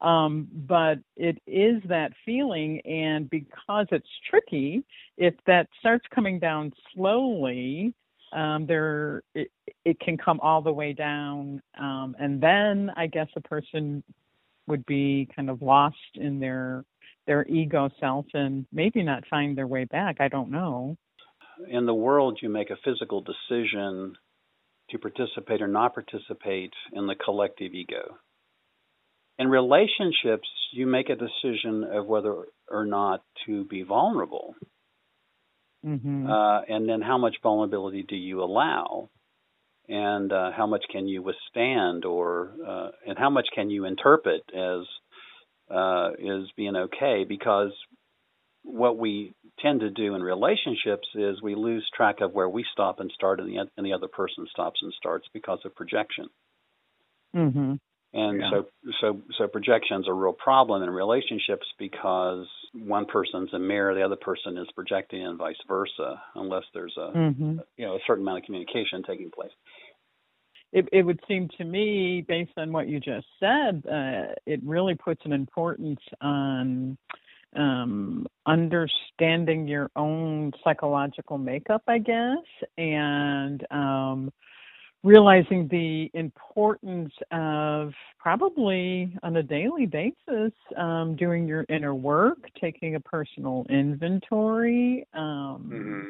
Um, 0.00 0.48
but 0.52 0.98
it 1.16 1.40
is 1.46 1.82
that 1.88 2.12
feeling, 2.26 2.80
and 2.80 3.30
because 3.30 3.86
it's 3.90 4.08
tricky, 4.28 4.84
if 5.16 5.34
that 5.46 5.68
starts 5.78 6.04
coming 6.14 6.38
down 6.38 6.72
slowly, 6.92 7.94
um, 8.32 8.66
there 8.66 9.22
it, 9.34 9.50
it, 9.84 9.98
can 10.00 10.18
come 10.18 10.40
all 10.40 10.60
the 10.60 10.72
way 10.72 10.92
down, 10.92 11.62
um, 11.78 12.16
and 12.18 12.40
then 12.40 12.90
I 12.96 13.06
guess 13.06 13.28
a 13.36 13.40
person 13.40 14.02
would 14.66 14.84
be 14.84 15.28
kind 15.34 15.48
of 15.48 15.62
lost 15.62 15.96
in 16.16 16.40
their 16.40 16.84
their 17.26 17.46
ego 17.46 17.88
self 18.00 18.26
and 18.34 18.66
maybe 18.72 19.02
not 19.02 19.26
find 19.28 19.56
their 19.56 19.66
way 19.66 19.84
back. 19.84 20.16
I 20.20 20.28
don't 20.28 20.50
know. 20.50 20.96
In 21.70 21.86
the 21.86 21.94
world, 21.94 22.38
you 22.42 22.48
make 22.48 22.70
a 22.70 22.76
physical 22.84 23.22
decision 23.22 24.16
to 24.90 24.98
participate 24.98 25.62
or 25.62 25.68
not 25.68 25.94
participate 25.94 26.72
in 26.92 27.06
the 27.06 27.14
collective 27.14 27.72
ego. 27.74 28.18
In 29.38 29.48
relationships, 29.48 30.48
you 30.72 30.86
make 30.86 31.08
a 31.08 31.16
decision 31.16 31.84
of 31.84 32.06
whether 32.06 32.44
or 32.70 32.84
not 32.84 33.22
to 33.46 33.64
be 33.64 33.82
vulnerable. 33.82 34.54
Mm-hmm. 35.84 36.30
Uh, 36.30 36.60
and 36.62 36.88
then 36.88 37.00
how 37.02 37.18
much 37.18 37.36
vulnerability 37.42 38.04
do 38.08 38.16
you 38.16 38.42
allow? 38.42 39.10
And 39.88 40.32
uh, 40.32 40.50
how 40.56 40.66
much 40.66 40.84
can 40.90 41.08
you 41.08 41.22
withstand, 41.22 42.06
or 42.06 42.52
uh, 42.66 42.88
and 43.06 43.18
how 43.18 43.28
much 43.28 43.48
can 43.54 43.68
you 43.68 43.84
interpret 43.84 44.42
as 44.56 44.86
uh, 45.70 46.10
is 46.18 46.48
being 46.56 46.76
okay? 46.76 47.26
Because 47.28 47.72
what 48.64 48.98
we 48.98 49.34
tend 49.60 49.80
to 49.80 49.90
do 49.90 50.14
in 50.14 50.22
relationships 50.22 51.06
is 51.14 51.40
we 51.40 51.54
lose 51.54 51.88
track 51.94 52.20
of 52.20 52.32
where 52.32 52.48
we 52.48 52.64
stop 52.72 52.98
and 52.98 53.10
start, 53.14 53.38
and 53.38 53.48
the 53.48 53.58
and 53.76 53.86
the 53.86 53.92
other 53.92 54.08
person 54.08 54.46
stops 54.50 54.80
and 54.82 54.92
starts 54.94 55.28
because 55.32 55.60
of 55.64 55.74
projection. 55.74 56.26
Mm-hmm. 57.36 57.74
And 58.14 58.40
yeah. 58.40 58.50
so, 58.50 58.66
so, 59.00 59.20
so 59.36 59.48
projection's 59.48 60.06
a 60.06 60.12
real 60.12 60.32
problem 60.32 60.84
in 60.84 60.90
relationships 60.90 61.66
because 61.80 62.46
one 62.72 63.06
person's 63.06 63.52
a 63.52 63.58
mirror, 63.58 63.92
the 63.92 64.02
other 64.02 64.14
person 64.16 64.56
is 64.56 64.68
projecting, 64.76 65.26
and 65.26 65.36
vice 65.36 65.56
versa, 65.66 66.22
unless 66.36 66.62
there's 66.72 66.94
a, 66.96 67.10
mm-hmm. 67.10 67.58
you 67.76 67.84
know, 67.84 67.96
a 67.96 67.98
certain 68.06 68.22
amount 68.22 68.38
of 68.38 68.44
communication 68.44 69.02
taking 69.04 69.32
place. 69.32 69.50
It, 70.72 70.88
it 70.92 71.02
would 71.02 71.18
seem 71.26 71.48
to 71.58 71.64
me, 71.64 72.24
based 72.26 72.52
on 72.56 72.72
what 72.72 72.86
you 72.86 73.00
just 73.00 73.26
said, 73.40 73.82
uh, 73.86 74.34
it 74.46 74.60
really 74.64 74.94
puts 74.94 75.22
an 75.24 75.32
importance 75.32 76.00
on 76.20 76.96
um, 77.56 78.26
understanding 78.46 79.66
your 79.66 79.90
own 79.96 80.52
psychological 80.62 81.38
makeup, 81.38 81.82
I 81.86 81.98
guess, 81.98 82.44
and 82.76 83.64
um, 83.70 84.32
realizing 85.04 85.68
the 85.68 86.10
importance 86.14 87.12
of 87.30 87.92
probably 88.18 89.14
on 89.22 89.36
a 89.36 89.42
daily 89.42 89.86
basis 89.86 90.52
um, 90.76 91.14
doing 91.14 91.46
your 91.46 91.64
inner 91.68 91.94
work, 91.94 92.38
taking 92.60 92.94
a 92.94 93.00
personal 93.00 93.66
inventory, 93.68 95.06
um, 95.12 95.70
mm-hmm. 95.72 96.08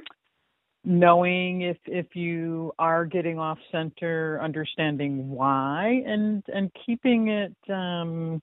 knowing 0.84 1.62
if 1.62 1.76
if 1.86 2.14
you 2.14 2.72
are 2.78 3.04
getting 3.04 3.38
off 3.38 3.58
center, 3.72 4.40
understanding 4.40 5.28
why, 5.28 6.02
and 6.06 6.44
and 6.54 6.70
keeping 6.86 7.28
it 7.28 7.56
um, 7.68 8.40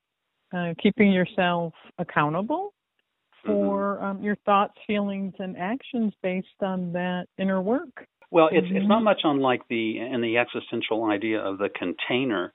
uh, 0.53 0.73
keeping 0.83 1.13
yourself 1.13 1.73
accountable 1.97 2.73
for 3.45 3.95
mm-hmm. 3.95 4.05
um, 4.05 4.23
your 4.23 4.35
thoughts, 4.45 4.73
feelings, 4.87 5.33
and 5.39 5.57
actions 5.57 6.13
based 6.21 6.47
on 6.61 6.93
that 6.93 7.25
inner 7.37 7.61
work. 7.61 8.07
Well, 8.29 8.49
it's 8.51 8.65
mm-hmm. 8.67 8.77
it's 8.77 8.87
not 8.87 9.03
much 9.03 9.21
unlike 9.23 9.61
the 9.69 9.99
in 9.99 10.21
the 10.21 10.37
existential 10.37 11.05
idea 11.05 11.39
of 11.39 11.57
the 11.57 11.69
container 11.69 12.53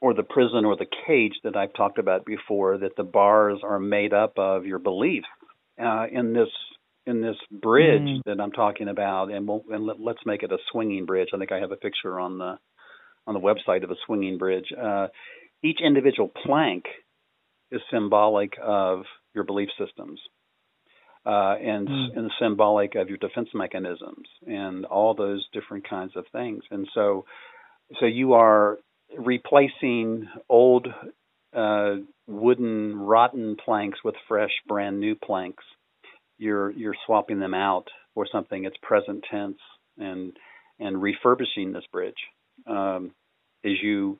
or 0.00 0.14
the 0.14 0.22
prison 0.22 0.64
or 0.64 0.76
the 0.76 0.86
cage 1.06 1.34
that 1.44 1.56
I've 1.56 1.74
talked 1.74 1.98
about 1.98 2.24
before. 2.24 2.78
That 2.78 2.96
the 2.96 3.04
bars 3.04 3.60
are 3.62 3.78
made 3.78 4.12
up 4.12 4.38
of 4.38 4.66
your 4.66 4.78
beliefs. 4.78 5.26
Uh, 5.80 6.06
in 6.12 6.32
this 6.32 6.48
in 7.06 7.22
this 7.22 7.36
bridge 7.50 8.02
mm. 8.02 8.20
that 8.26 8.40
I'm 8.40 8.52
talking 8.52 8.88
about, 8.88 9.30
and 9.30 9.46
we'll 9.46 9.64
and 9.70 9.86
let, 9.86 9.96
us 9.96 10.22
make 10.26 10.42
it 10.42 10.52
a 10.52 10.58
swinging 10.70 11.06
bridge. 11.06 11.28
I 11.32 11.38
think 11.38 11.52
I 11.52 11.58
have 11.58 11.72
a 11.72 11.76
picture 11.76 12.18
on 12.18 12.38
the 12.38 12.58
on 13.26 13.34
the 13.34 13.40
website 13.40 13.84
of 13.84 13.90
a 13.90 13.96
swinging 14.06 14.38
bridge. 14.38 14.66
Uh, 14.76 15.08
each 15.62 15.78
individual 15.84 16.30
plank 16.44 16.84
is 17.70 17.80
symbolic 17.92 18.54
of 18.62 19.02
your 19.34 19.44
belief 19.44 19.68
systems 19.78 20.20
uh, 21.26 21.54
and, 21.60 21.88
mm. 21.88 22.16
and 22.16 22.30
symbolic 22.40 22.94
of 22.94 23.08
your 23.08 23.18
defense 23.18 23.48
mechanisms 23.54 24.26
and 24.46 24.84
all 24.86 25.14
those 25.14 25.46
different 25.52 25.88
kinds 25.88 26.12
of 26.16 26.24
things. 26.32 26.62
And 26.70 26.88
so, 26.94 27.24
so 27.98 28.06
you 28.06 28.34
are 28.34 28.78
replacing 29.18 30.28
old 30.48 30.88
uh, 31.54 31.96
wooden 32.26 32.96
rotten 32.96 33.56
planks 33.62 33.98
with 34.04 34.14
fresh, 34.28 34.52
brand 34.66 35.00
new 35.00 35.14
planks. 35.14 35.64
You're 36.38 36.70
you're 36.70 36.94
swapping 37.06 37.38
them 37.40 37.54
out 37.54 37.88
for 38.14 38.26
something 38.30 38.62
that's 38.62 38.76
present 38.82 39.24
tense 39.30 39.58
and 39.98 40.32
and 40.78 41.02
refurbishing 41.02 41.72
this 41.72 41.84
bridge 41.92 42.14
um, 42.66 43.12
as 43.64 43.72
you 43.82 44.18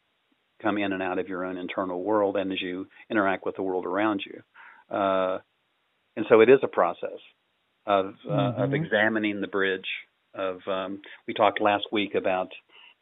come 0.63 0.77
in 0.77 0.93
and 0.93 1.03
out 1.03 1.19
of 1.19 1.29
your 1.29 1.45
own 1.45 1.57
internal 1.57 2.03
world 2.03 2.37
and 2.37 2.53
as 2.53 2.61
you 2.61 2.87
interact 3.11 3.47
with 3.47 3.57
the 3.57 3.63
world 3.63 3.87
around 3.87 4.23
you. 4.27 4.43
Uh, 4.91 5.39
and 6.17 6.27
so 6.29 6.41
it 6.41 6.49
is 6.49 6.59
a 6.63 6.69
process 6.69 7.21
of 7.87 8.15
uh, 8.29 8.33
mm-hmm. 8.33 8.63
of 8.63 8.75
examining 8.75 9.41
the 9.41 9.47
bridge. 9.47 9.87
Of 10.35 10.61
um, 10.69 11.01
we 11.27 11.35
talked 11.35 11.61
last 11.61 11.87
week 11.91 12.15
about 12.15 12.49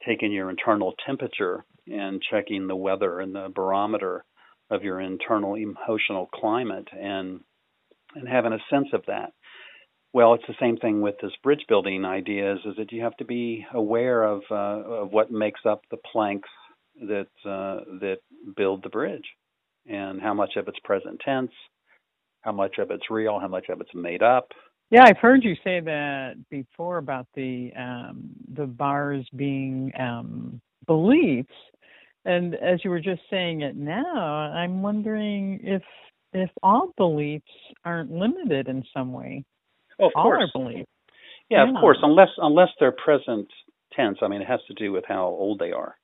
taking 0.07 0.33
your 0.33 0.51
internal 0.51 0.95
temperature 1.07 1.65
and 1.87 2.23
checking 2.31 2.67
the 2.67 2.77
weather 2.77 3.21
and 3.21 3.35
the 3.35 3.51
barometer 3.55 4.25
of 4.71 4.83
your 4.83 5.01
internal 5.01 5.55
emotional 5.55 6.29
climate 6.33 6.89
and 6.93 7.41
and 8.15 8.29
having 8.29 8.53
a 8.53 8.59
sense 8.71 8.89
of 8.93 9.03
that. 9.07 9.33
Well, 10.15 10.35
it's 10.35 10.47
the 10.49 10.55
same 10.59 10.79
thing 10.79 11.03
with 11.03 11.17
this 11.21 11.33
bridge 11.43 11.65
building 11.69 12.05
ideas 12.05 12.61
is 12.65 12.77
that 12.79 12.93
you 12.93 13.03
have 13.03 13.17
to 13.19 13.25
be 13.25 13.67
aware 13.73 14.23
of 14.23 14.43
uh, 14.51 14.55
of 14.55 15.13
what 15.13 15.31
makes 15.31 15.61
up 15.67 15.83
the 15.91 15.99
planks 16.13 16.49
that 17.01 17.29
uh, 17.45 17.85
that 18.01 18.19
build 18.57 18.83
the 18.83 18.89
bridge 18.89 19.27
and 19.87 20.21
how 20.21 20.35
much 20.35 20.57
of 20.57 20.69
it's 20.69 20.79
present 20.85 21.21
tense, 21.25 21.53
how 22.43 22.53
much 22.53 22.79
of 22.79 22.91
it's 22.91 23.11
real, 23.11 23.39
how 23.39 23.49
much 23.49 23.69
of 23.69 23.81
it's 23.81 23.95
made 23.95 24.23
up. 24.23 24.49
Yeah, 24.91 25.05
I've 25.05 25.19
heard 25.19 25.45
you 25.45 25.55
say 25.63 25.81
that 25.81 26.37
before 26.51 26.97
about 26.97 27.27
the 27.35 27.71
um, 27.79 28.31
the 28.55 28.67
bars 28.67 29.27
being 29.37 29.93
um, 29.99 30.61
beliefs, 30.87 31.53
and 32.25 32.55
as 32.55 32.83
you 32.85 32.91
were 32.91 33.01
just 33.01 33.21
saying 33.29 33.61
it 33.61 33.77
now, 33.77 34.17
I'm 34.17 34.81
wondering 34.81 35.61
if 35.63 35.83
if 36.33 36.51
all 36.63 36.93
beliefs 36.97 37.45
aren't 37.85 38.11
limited 38.11 38.69
in 38.69 38.83
some 38.95 39.13
way. 39.13 39.45
Oh, 40.01 40.07
of 40.07 40.13
all 40.15 40.23
course. 40.23 40.51
our 40.55 40.63
beliefs. 40.63 40.89
Yeah, 41.51 41.65
yeah, 41.65 41.71
of 41.71 41.81
course, 41.81 41.99
unless 42.03 42.29
unless 42.39 42.69
they're 42.81 42.93
present 42.93 43.49
tense. 43.95 44.19
I 44.23 44.29
mean, 44.29 44.41
it 44.41 44.49
has 44.49 44.61
to 44.69 44.75
do 44.75 44.91
with 44.93 45.05
how 45.07 45.25
old 45.25 45.59
they 45.59 45.73
are. 45.73 45.97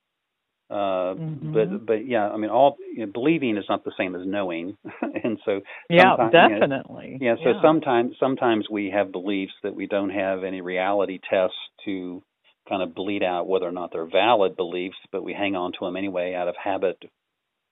Uh, 0.75 1.14
mm-hmm. 1.14 1.52
But 1.52 1.87
but 1.87 2.07
yeah, 2.09 2.28
I 2.28 2.37
mean, 2.37 2.50
all 2.50 2.76
you 2.93 3.07
know, 3.07 3.12
believing 3.12 3.57
is 3.57 3.64
not 3.69 3.85
the 3.85 3.93
same 3.97 4.16
as 4.16 4.23
knowing, 4.26 4.76
and 5.23 5.38
so 5.45 5.61
yeah, 5.88 6.16
definitely. 6.33 7.19
You 7.21 7.28
know, 7.28 7.37
yeah, 7.38 7.45
so 7.45 7.50
yeah. 7.50 7.62
sometimes 7.62 8.16
sometimes 8.19 8.66
we 8.69 8.90
have 8.90 9.12
beliefs 9.12 9.52
that 9.62 9.76
we 9.76 9.87
don't 9.87 10.11
have 10.11 10.43
any 10.43 10.62
reality 10.62 11.21
tests 11.31 11.57
to 11.85 12.25
kind 12.69 12.83
of 12.83 12.93
bleed 12.93 13.23
out 13.23 13.47
whether 13.47 13.69
or 13.69 13.73
not 13.73 13.93
they're 13.93 14.11
valid 14.11 14.57
beliefs, 14.57 14.97
but 15.12 15.23
we 15.23 15.33
hang 15.33 15.54
on 15.54 15.71
to 15.71 15.85
them 15.85 15.97
anyway 15.97 16.35
out 16.35 16.49
of 16.49 16.57
habit 16.57 17.00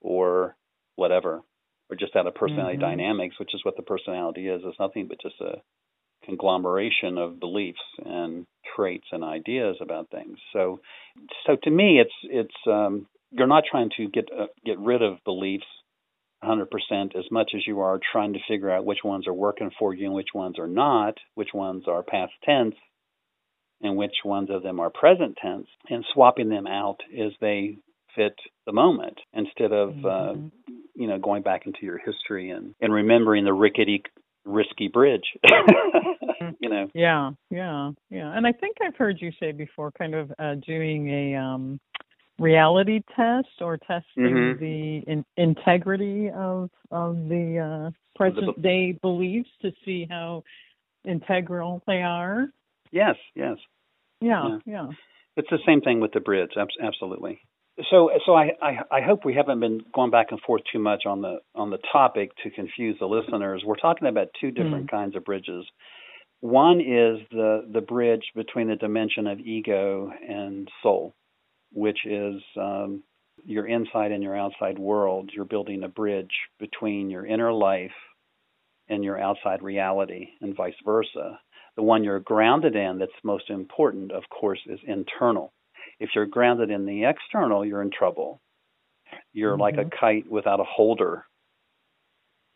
or 0.00 0.54
whatever, 0.94 1.40
or 1.90 1.96
just 1.98 2.14
out 2.14 2.28
of 2.28 2.36
personality 2.36 2.76
mm-hmm. 2.76 2.98
dynamics, 2.98 3.36
which 3.40 3.52
is 3.52 3.64
what 3.64 3.76
the 3.76 3.82
personality 3.82 4.46
is. 4.46 4.62
It's 4.64 4.78
nothing 4.78 5.08
but 5.08 5.20
just 5.20 5.40
a 5.40 5.60
conglomeration 6.24 7.18
of 7.18 7.40
beliefs 7.40 7.80
and 8.04 8.46
traits 8.76 9.06
and 9.12 9.24
ideas 9.24 9.76
about 9.80 10.10
things. 10.10 10.38
So, 10.52 10.80
so 11.46 11.56
to 11.62 11.70
me, 11.70 12.00
it's 12.00 12.14
it's 12.24 12.54
um, 12.66 13.06
you're 13.30 13.46
not 13.46 13.64
trying 13.70 13.90
to 13.96 14.08
get 14.08 14.28
uh, 14.36 14.46
get 14.64 14.78
rid 14.78 15.02
of 15.02 15.22
beliefs 15.24 15.66
100% 16.44 16.66
as 17.16 17.24
much 17.30 17.52
as 17.54 17.66
you 17.66 17.80
are 17.80 18.00
trying 18.10 18.32
to 18.32 18.40
figure 18.48 18.70
out 18.70 18.84
which 18.84 19.04
ones 19.04 19.28
are 19.28 19.32
working 19.32 19.70
for 19.78 19.94
you 19.94 20.06
and 20.06 20.14
which 20.14 20.34
ones 20.34 20.58
are 20.58 20.66
not, 20.66 21.14
which 21.34 21.50
ones 21.54 21.84
are 21.86 22.02
past 22.02 22.32
tense, 22.44 22.74
and 23.80 23.96
which 23.96 24.16
ones 24.24 24.50
of 24.50 24.62
them 24.62 24.80
are 24.80 24.90
present 24.90 25.36
tense, 25.40 25.68
and 25.88 26.04
swapping 26.12 26.48
them 26.48 26.66
out 26.66 26.98
as 27.16 27.32
they 27.40 27.78
fit 28.16 28.34
the 28.66 28.72
moment 28.72 29.18
instead 29.32 29.72
of 29.72 29.90
uh, 29.90 30.34
mm-hmm. 30.34 30.46
uh, 30.46 30.72
you 30.94 31.06
know 31.06 31.18
going 31.18 31.42
back 31.42 31.66
into 31.66 31.80
your 31.82 31.98
history 31.98 32.50
and 32.50 32.74
and 32.80 32.92
remembering 32.92 33.44
the 33.44 33.52
rickety 33.52 34.02
risky 34.44 34.88
bridge. 34.88 35.24
you 36.60 36.68
know. 36.68 36.88
Yeah, 36.94 37.30
yeah, 37.50 37.90
yeah. 38.10 38.36
And 38.36 38.46
I 38.46 38.52
think 38.52 38.76
I've 38.84 38.96
heard 38.96 39.20
you 39.20 39.30
say 39.38 39.52
before, 39.52 39.92
kind 39.92 40.14
of 40.14 40.32
uh, 40.38 40.54
doing 40.66 41.08
a 41.08 41.36
um, 41.36 41.80
reality 42.38 43.02
test 43.16 43.48
or 43.60 43.76
testing 43.78 44.04
mm-hmm. 44.16 44.60
the 44.60 45.02
in- 45.10 45.24
integrity 45.36 46.30
of 46.30 46.70
of 46.90 47.16
the 47.28 47.58
uh, 47.58 47.90
present 48.16 48.60
day 48.62 48.92
beliefs 49.02 49.50
to 49.62 49.72
see 49.84 50.06
how 50.08 50.42
integral 51.04 51.82
they 51.86 52.02
are. 52.02 52.48
Yes, 52.90 53.16
yes. 53.34 53.56
Yeah, 54.20 54.58
yeah. 54.66 54.72
yeah. 54.72 54.86
It's 55.36 55.48
the 55.50 55.58
same 55.66 55.80
thing 55.80 56.00
with 56.00 56.12
the 56.12 56.20
bridge. 56.20 56.52
Absolutely 56.82 57.40
so 57.90 58.10
so 58.26 58.34
I, 58.34 58.50
I, 58.60 58.78
I 58.90 59.00
hope 59.00 59.24
we 59.24 59.34
haven't 59.34 59.60
been 59.60 59.80
going 59.94 60.10
back 60.10 60.26
and 60.30 60.40
forth 60.40 60.62
too 60.70 60.78
much 60.78 61.04
on 61.06 61.22
the 61.22 61.38
on 61.54 61.70
the 61.70 61.78
topic 61.90 62.30
to 62.42 62.50
confuse 62.50 62.98
the 62.98 63.06
listeners. 63.06 63.62
We're 63.64 63.76
talking 63.76 64.08
about 64.08 64.28
two 64.40 64.50
different 64.50 64.86
mm. 64.86 64.90
kinds 64.90 65.16
of 65.16 65.24
bridges. 65.24 65.64
One 66.40 66.80
is 66.80 67.26
the 67.30 67.66
the 67.72 67.80
bridge 67.80 68.24
between 68.34 68.68
the 68.68 68.76
dimension 68.76 69.26
of 69.26 69.40
ego 69.40 70.12
and 70.28 70.68
soul, 70.82 71.14
which 71.72 72.04
is 72.04 72.42
um, 72.60 73.02
your 73.44 73.66
inside 73.66 74.12
and 74.12 74.22
your 74.22 74.36
outside 74.36 74.78
world. 74.78 75.30
You're 75.34 75.44
building 75.46 75.82
a 75.82 75.88
bridge 75.88 76.32
between 76.58 77.08
your 77.08 77.24
inner 77.24 77.52
life 77.52 77.90
and 78.88 79.02
your 79.02 79.18
outside 79.18 79.62
reality, 79.62 80.28
and 80.42 80.54
vice 80.54 80.74
versa. 80.84 81.38
The 81.76 81.82
one 81.82 82.04
you're 82.04 82.20
grounded 82.20 82.76
in, 82.76 82.98
that's 82.98 83.12
most 83.24 83.48
important, 83.48 84.12
of 84.12 84.24
course, 84.28 84.60
is 84.66 84.78
internal 84.86 85.54
if 86.02 86.10
you're 86.16 86.26
grounded 86.26 86.70
in 86.70 86.84
the 86.84 87.04
external, 87.04 87.64
you're 87.64 87.80
in 87.80 87.90
trouble. 87.96 88.40
You're 89.32 89.52
mm-hmm. 89.52 89.60
like 89.60 89.76
a 89.76 89.84
mm-hmm. 89.84 89.98
kite 89.98 90.30
without 90.30 90.58
a 90.58 90.64
holder, 90.64 91.24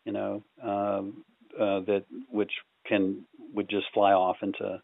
you 0.05 0.13
know, 0.13 0.43
um, 0.63 1.25
uh, 1.55 1.81
that 1.87 2.05
which 2.29 2.51
can 2.87 3.25
would 3.55 3.71
just 3.71 3.87
fly 3.95 4.13
off 4.13 4.39
into 4.43 4.81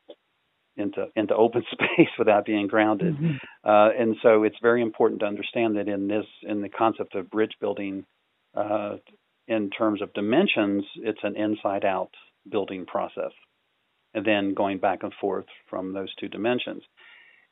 into 0.77 1.07
into 1.17 1.35
open 1.35 1.65
space 1.73 2.09
without 2.19 2.47
being 2.47 2.69
grounded. 2.69 3.17
Mm-hmm. 3.17 3.37
Uh, 3.65 3.89
and 3.99 4.17
so 4.23 4.45
it's 4.45 4.57
very 4.63 4.81
important 4.81 5.21
to 5.21 5.27
understand 5.27 5.77
that 5.77 5.89
in 5.89 6.07
this 6.07 6.27
in 6.43 6.63
the 6.63 6.69
concept 6.69 7.17
of 7.17 7.31
bridge 7.31 7.57
building, 7.61 8.05
uh, 8.55 8.97
in 9.49 9.71
terms 9.71 10.03
of 10.03 10.15
dimensions, 10.15 10.85
it's 10.97 11.25
an 11.25 11.37
inside 11.37 11.85
out 11.85 12.11
building 12.49 12.87
process, 12.87 13.33
and 14.15 14.25
then 14.25 14.55
going 14.55 14.79
back 14.79 15.03
and 15.03 15.13
forth 15.21 15.47
from 15.69 15.93
those 15.93 16.15
two 16.15 16.29
dimensions. 16.29 16.83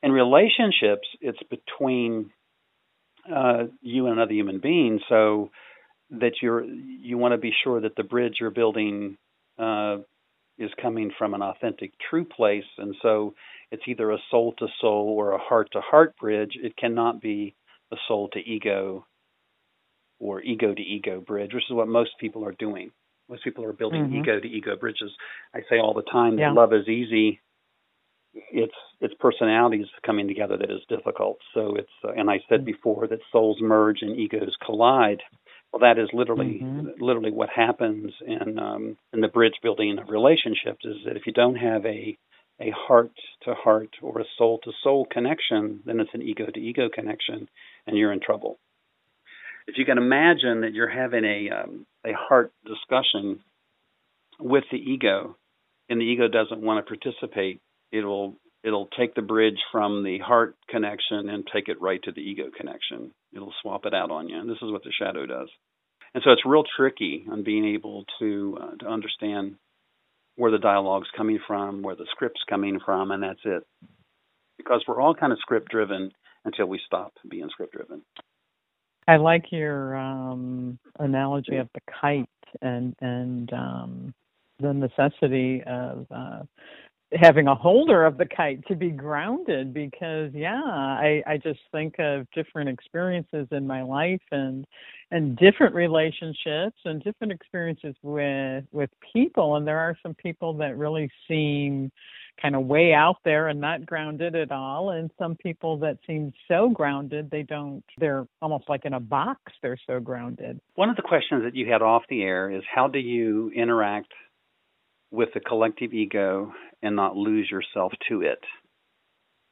In 0.02 0.12
relationships, 0.12 1.06
it's 1.20 1.42
between 1.50 2.30
uh, 3.34 3.64
you 3.82 4.06
and 4.06 4.16
another 4.16 4.32
human 4.32 4.58
being, 4.60 5.00
so 5.08 5.50
that 6.10 6.32
you're 6.42 6.64
you 6.64 7.18
want 7.18 7.32
to 7.32 7.38
be 7.38 7.52
sure 7.64 7.80
that 7.80 7.96
the 7.96 8.02
bridge 8.02 8.36
you're 8.40 8.50
building 8.50 9.18
uh, 9.58 9.98
is 10.58 10.70
coming 10.80 11.10
from 11.18 11.34
an 11.34 11.42
authentic, 11.42 11.92
true 12.08 12.24
place, 12.24 12.64
and 12.78 12.94
so 13.02 13.34
it's 13.70 13.82
either 13.86 14.10
a 14.10 14.18
soul 14.30 14.54
to 14.58 14.66
soul 14.80 15.14
or 15.16 15.32
a 15.32 15.38
heart 15.38 15.68
to 15.72 15.80
heart 15.80 16.16
bridge. 16.16 16.52
It 16.54 16.76
cannot 16.76 17.20
be 17.20 17.54
a 17.92 17.96
soul 18.08 18.28
to 18.32 18.38
ego 18.38 19.06
or 20.18 20.42
ego 20.42 20.74
to 20.74 20.82
ego 20.82 21.20
bridge, 21.20 21.52
which 21.54 21.64
is 21.68 21.74
what 21.74 21.88
most 21.88 22.10
people 22.18 22.44
are 22.44 22.54
doing. 22.58 22.90
Most 23.28 23.44
people 23.44 23.64
are 23.64 23.72
building 23.72 24.04
mm-hmm. 24.04 24.16
ego 24.16 24.40
to 24.40 24.48
ego 24.48 24.76
bridges. 24.76 25.12
I 25.54 25.60
say 25.70 25.78
all 25.78 25.94
the 25.94 26.10
time 26.10 26.36
that 26.36 26.42
yeah. 26.42 26.52
love 26.52 26.72
is 26.72 26.88
easy 26.88 27.40
it's 28.34 28.74
it's 29.00 29.14
personalities 29.18 29.86
coming 30.04 30.28
together 30.28 30.56
that 30.56 30.70
is 30.70 30.80
difficult. 30.88 31.38
So 31.54 31.74
it's 31.76 31.88
uh, 32.04 32.12
and 32.12 32.30
I 32.30 32.40
said 32.48 32.64
before 32.64 33.06
that 33.08 33.20
souls 33.32 33.58
merge 33.60 34.02
and 34.02 34.18
egos 34.18 34.56
collide. 34.64 35.22
Well, 35.72 35.80
that 35.80 36.00
is 36.00 36.08
literally 36.12 36.60
mm-hmm. 36.62 37.02
literally 37.02 37.30
what 37.32 37.48
happens 37.48 38.12
in 38.26 38.58
um, 38.58 38.96
in 39.12 39.20
the 39.20 39.28
bridge 39.28 39.58
building 39.62 39.98
of 39.98 40.08
relationships. 40.08 40.84
Is 40.84 40.96
that 41.06 41.16
if 41.16 41.26
you 41.26 41.32
don't 41.32 41.56
have 41.56 41.84
a 41.86 42.16
a 42.60 42.70
heart 42.70 43.12
to 43.42 43.54
heart 43.54 43.90
or 44.02 44.20
a 44.20 44.24
soul 44.36 44.60
to 44.64 44.72
soul 44.82 45.06
connection, 45.10 45.80
then 45.86 45.98
it's 45.98 46.10
an 46.12 46.22
ego 46.22 46.46
to 46.46 46.60
ego 46.60 46.88
connection, 46.92 47.48
and 47.86 47.96
you're 47.96 48.12
in 48.12 48.20
trouble. 48.20 48.58
If 49.66 49.78
you 49.78 49.84
can 49.84 49.98
imagine 49.98 50.62
that 50.62 50.74
you're 50.74 50.88
having 50.88 51.24
a 51.24 51.50
um, 51.50 51.86
a 52.04 52.12
heart 52.12 52.52
discussion 52.66 53.40
with 54.38 54.64
the 54.70 54.78
ego, 54.78 55.36
and 55.88 56.00
the 56.00 56.04
ego 56.04 56.28
doesn't 56.28 56.62
want 56.62 56.84
to 56.84 56.96
participate, 56.96 57.60
it'll 57.92 58.37
it'll 58.62 58.88
take 58.98 59.14
the 59.14 59.22
bridge 59.22 59.59
from 59.72 60.05
the 60.05 60.18
heart 60.18 60.57
connection 60.68 61.29
and 61.29 61.46
take 61.53 61.68
it 61.68 61.81
right 61.81 62.03
to 62.03 62.12
the 62.12 62.20
ego 62.20 62.44
connection. 62.57 63.11
It'll 63.35 63.55
swap 63.62 63.87
it 63.87 63.94
out 63.94 64.11
on 64.11 64.29
you. 64.29 64.38
And 64.38 64.48
this 64.48 64.59
is 64.62 64.70
what 64.70 64.85
the 64.85 64.92
shadow 64.92 65.26
does. 65.26 65.48
And 66.14 66.22
so 66.24 66.33
it's 66.33 66.44
real 66.44 66.64
tricky 66.76 67.24
on 67.31 67.44
being 67.44 67.64
able 67.74 68.05
to 68.18 68.59
uh, 68.61 68.76
to 68.81 68.87
understand 68.87 69.57
where 70.37 70.50
the 70.50 70.59
dialogue's 70.59 71.09
coming 71.16 71.38
from, 71.46 71.83
where 71.83 71.96
the 71.96 72.07
script's 72.11 72.40
coming 72.48 72.81
from, 72.85 73.11
and 73.11 73.22
that's 73.22 73.40
it. 73.44 73.62
Because 74.57 74.83
we're 74.87 75.00
all 75.00 75.14
kind 75.14 75.33
of 75.33 75.38
script 75.38 75.70
driven 75.70 76.11
until 76.44 76.66
we 76.66 76.81
stop 76.85 77.12
being 77.29 77.48
script 77.50 77.74
driven. 77.74 78.03
I 79.07 79.16
like 79.16 79.46
your 79.50 79.96
um, 79.96 80.79
analogy 80.98 81.57
of 81.57 81.68
the 81.74 81.81
kite 82.00 82.29
and 82.61 82.94
and 83.00 83.53
um, 83.53 84.14
the 84.59 84.72
necessity 84.72 85.62
of 85.66 86.07
uh, 86.11 86.42
having 87.12 87.49
a 87.49 87.55
holder 87.55 88.05
of 88.05 88.18
the 88.18 88.27
kite 88.27 88.64
to 88.68 88.77
be 88.77 88.90
grounded 88.90 89.75
because 89.75 90.31
yeah 90.33 90.62
i 90.64 91.23
i 91.27 91.37
just 91.37 91.59
think 91.73 91.96
of 91.99 92.27
different 92.33 92.68
experiences 92.68 93.49
in 93.51 93.66
my 93.66 93.83
life 93.83 94.20
and 94.31 94.64
and 95.11 95.37
different 95.37 95.75
relationships 95.75 96.79
and 96.85 97.03
different 97.03 97.33
experiences 97.33 97.94
with 98.03 98.64
with 98.73 98.90
people. 99.12 99.57
And 99.57 99.66
there 99.66 99.79
are 99.79 99.96
some 100.03 100.14
people 100.14 100.55
that 100.59 100.77
really 100.77 101.11
seem 101.27 101.90
kind 102.40 102.55
of 102.57 102.64
way 102.66 102.94
out 102.94 103.16
there 103.25 103.49
and 103.49 103.61
not 103.61 103.85
grounded 103.85 104.35
at 104.35 104.51
all. 104.51 104.90
And 104.90 105.11
some 105.18 105.37
people 105.37 105.77
that 105.79 105.99
seem 106.07 106.33
so 106.49 106.70
grounded 106.70 107.31
they 107.31 107.42
don't 107.42 107.83
they're 107.99 108.27
almost 108.40 108.68
like 108.68 108.85
in 108.85 108.94
a 108.94 109.01
box 109.01 109.40
they're 109.62 109.79
so 109.87 110.01
grounded. 110.01 110.61
One 110.75 110.88
of 110.90 110.96
the 110.96 111.03
questions 111.03 111.42
that 111.44 111.57
you 111.57 111.70
had 111.70 111.83
off 111.83 112.03
the 112.09 112.23
air 112.23 112.51
is 112.51 112.62
how 112.73 112.88
do 112.88 112.99
you 112.99 113.51
interact 113.55 114.12
with 115.11 115.31
the 115.35 115.40
collective 115.40 115.92
ego 115.92 116.53
and 116.83 116.96
not 116.96 117.16
lose 117.16 117.51
yourself 117.51 117.92
to 118.09 118.23
it? 118.23 118.40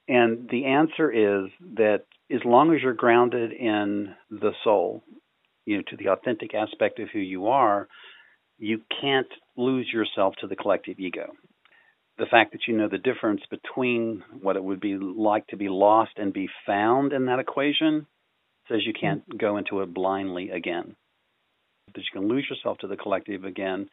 And 0.09 0.49
the 0.51 0.66
answer 0.66 1.11
is 1.11 1.51
that 1.77 2.05
as 2.31 2.40
long 2.44 2.75
as 2.75 2.81
you're 2.83 2.94
grounded 2.94 3.53
in 3.53 4.14
the 4.31 4.53
soul, 4.64 5.03
you 5.66 5.77
know, 5.77 5.83
to 5.88 5.97
the 5.97 6.09
authentic 6.09 6.55
aspect 6.55 6.99
of 6.99 7.09
who 7.12 7.18
you 7.18 7.49
are, 7.49 7.88
you 8.59 8.81
can't 9.01 9.29
lose 9.57 9.88
yourself 9.92 10.35
to 10.40 10.47
the 10.47 10.57
collective 10.57 10.99
ego. 10.99 11.33
The 12.18 12.27
fact 12.27 12.53
that 12.53 12.62
you 12.66 12.77
know 12.77 12.88
the 12.88 12.99
difference 12.99 13.42
between 13.51 14.25
what 14.40 14.57
it 14.57 14.64
would 14.64 14.81
be 14.81 14.97
like 14.97 15.47
to 15.49 15.57
be 15.57 15.68
lost 15.68 16.12
and 16.16 16.33
be 16.33 16.49
found 16.66 17.12
in 17.12 17.27
that 17.27 17.38
equation 17.38 18.07
says 18.68 18.81
you 18.85 18.94
can't 18.99 19.23
go 19.38 19.57
into 19.57 19.81
it 19.83 19.94
blindly 19.94 20.51
again. 20.51 20.97
That 21.94 22.01
you 22.01 22.21
can 22.21 22.29
lose 22.29 22.47
yourself 22.51 22.79
to 22.79 22.87
the 22.87 22.97
collective 22.97 23.44
again 23.44 23.88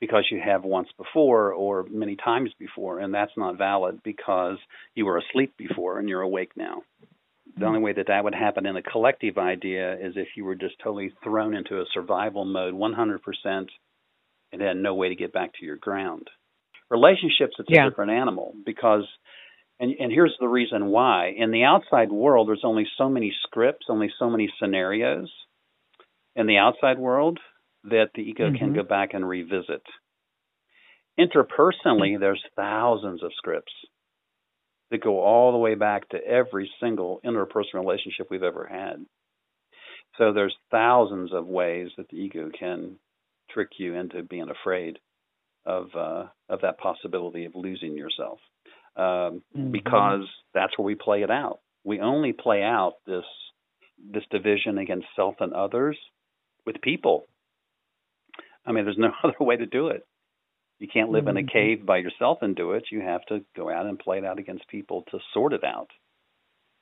because 0.00 0.26
you 0.30 0.40
have 0.44 0.64
once 0.64 0.88
before 0.96 1.52
or 1.52 1.84
many 1.90 2.16
times 2.16 2.50
before, 2.58 3.00
and 3.00 3.12
that's 3.12 3.36
not 3.36 3.58
valid 3.58 4.00
because 4.04 4.58
you 4.94 5.04
were 5.04 5.18
asleep 5.18 5.56
before 5.56 5.98
and 5.98 6.08
you're 6.08 6.22
awake 6.22 6.52
now. 6.56 6.82
The 7.56 7.66
only 7.66 7.80
way 7.80 7.92
that 7.94 8.06
that 8.06 8.22
would 8.22 8.34
happen 8.34 8.66
in 8.66 8.76
a 8.76 8.82
collective 8.82 9.36
idea 9.38 9.94
is 9.94 10.12
if 10.16 10.28
you 10.36 10.44
were 10.44 10.54
just 10.54 10.76
totally 10.78 11.12
thrown 11.24 11.54
into 11.54 11.80
a 11.80 11.84
survival 11.92 12.44
mode 12.44 12.74
100% 12.74 13.68
and 14.52 14.62
had 14.62 14.76
no 14.76 14.94
way 14.94 15.08
to 15.08 15.16
get 15.16 15.32
back 15.32 15.52
to 15.54 15.64
your 15.64 15.76
ground. 15.76 16.28
Relationships, 16.90 17.56
it's 17.58 17.68
Yeah. 17.68 17.86
a 17.86 17.90
different 17.90 18.12
animal 18.12 18.54
because, 18.64 19.04
and 19.80 19.94
and 19.98 20.12
here's 20.12 20.36
the 20.38 20.48
reason 20.48 20.86
why. 20.86 21.28
In 21.36 21.50
the 21.50 21.64
outside 21.64 22.10
world, 22.12 22.48
there's 22.48 22.64
only 22.64 22.86
so 22.96 23.08
many 23.08 23.32
scripts, 23.42 23.86
only 23.90 24.10
so 24.18 24.30
many 24.30 24.52
scenarios. 24.58 25.30
In 26.36 26.46
the 26.46 26.58
outside 26.58 26.98
world, 26.98 27.40
that 27.84 28.10
the 28.14 28.22
ego 28.22 28.50
can 28.50 28.70
Mhm. 28.70 28.76
go 28.76 28.82
back 28.82 29.14
and 29.14 29.28
revisit. 29.28 29.82
Interpersonally, 31.18 32.18
there's 32.18 32.44
thousands 32.54 33.22
of 33.22 33.32
scripts 33.34 33.72
that 34.90 35.02
go 35.02 35.20
all 35.20 35.52
the 35.52 35.58
way 35.58 35.74
back 35.74 36.08
to 36.10 36.24
every 36.24 36.70
single 36.80 37.20
interpersonal 37.24 37.80
relationship 37.80 38.30
we've 38.30 38.42
ever 38.42 38.66
had. 38.66 39.04
So 40.16 40.32
there's 40.32 40.56
thousands 40.70 41.32
of 41.32 41.46
ways 41.46 41.90
that 41.96 42.08
the 42.08 42.16
ego 42.16 42.50
can 42.50 42.98
trick 43.50 43.78
you 43.78 43.94
into 43.94 44.22
being 44.22 44.50
afraid 44.50 44.98
of 45.66 45.94
uh, 45.94 46.28
of 46.48 46.60
that 46.62 46.78
possibility 46.78 47.44
of 47.44 47.54
losing 47.54 47.96
yourself, 47.96 48.40
um, 48.96 49.42
Mhm. 49.54 49.70
because 49.72 50.28
that's 50.54 50.76
where 50.78 50.86
we 50.86 50.94
play 50.94 51.22
it 51.22 51.30
out. 51.30 51.60
We 51.84 52.00
only 52.00 52.32
play 52.32 52.62
out 52.62 52.94
this 53.06 53.24
this 53.98 54.24
division 54.30 54.78
against 54.78 55.06
self 55.16 55.40
and 55.40 55.52
others 55.52 55.98
with 56.64 56.80
people. 56.80 57.26
I 58.68 58.72
mean, 58.72 58.84
there's 58.84 58.98
no 58.98 59.12
other 59.24 59.36
way 59.40 59.56
to 59.56 59.66
do 59.66 59.88
it. 59.88 60.02
You 60.78 60.88
can't 60.92 61.10
live 61.10 61.26
in 61.26 61.36
a 61.36 61.42
Mhm. 61.42 61.52
cave 61.52 61.86
by 61.86 61.98
yourself 61.98 62.38
and 62.42 62.54
do 62.54 62.72
it. 62.72 62.84
You 62.92 63.00
have 63.00 63.24
to 63.26 63.44
go 63.56 63.68
out 63.70 63.86
and 63.86 63.98
play 63.98 64.18
it 64.18 64.24
out 64.24 64.38
against 64.38 64.68
people 64.68 65.02
to 65.10 65.18
sort 65.34 65.52
it 65.52 65.64
out. 65.64 65.90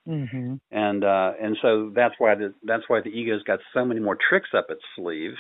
Mhm. 0.07 0.61
And 0.71 1.05
uh, 1.05 1.33
and 1.41 1.57
so 1.63 1.91
that's 1.95 2.15
why 2.19 2.35
the 2.35 2.55
that's 2.63 2.89
why 2.89 3.01
the 3.01 3.11
ego's 3.11 3.43
got 3.45 3.61
so 3.73 3.85
many 3.85 4.01
more 4.01 4.17
tricks 4.29 4.51
up 4.55 4.67
its 4.71 4.83
sleeve, 4.97 5.35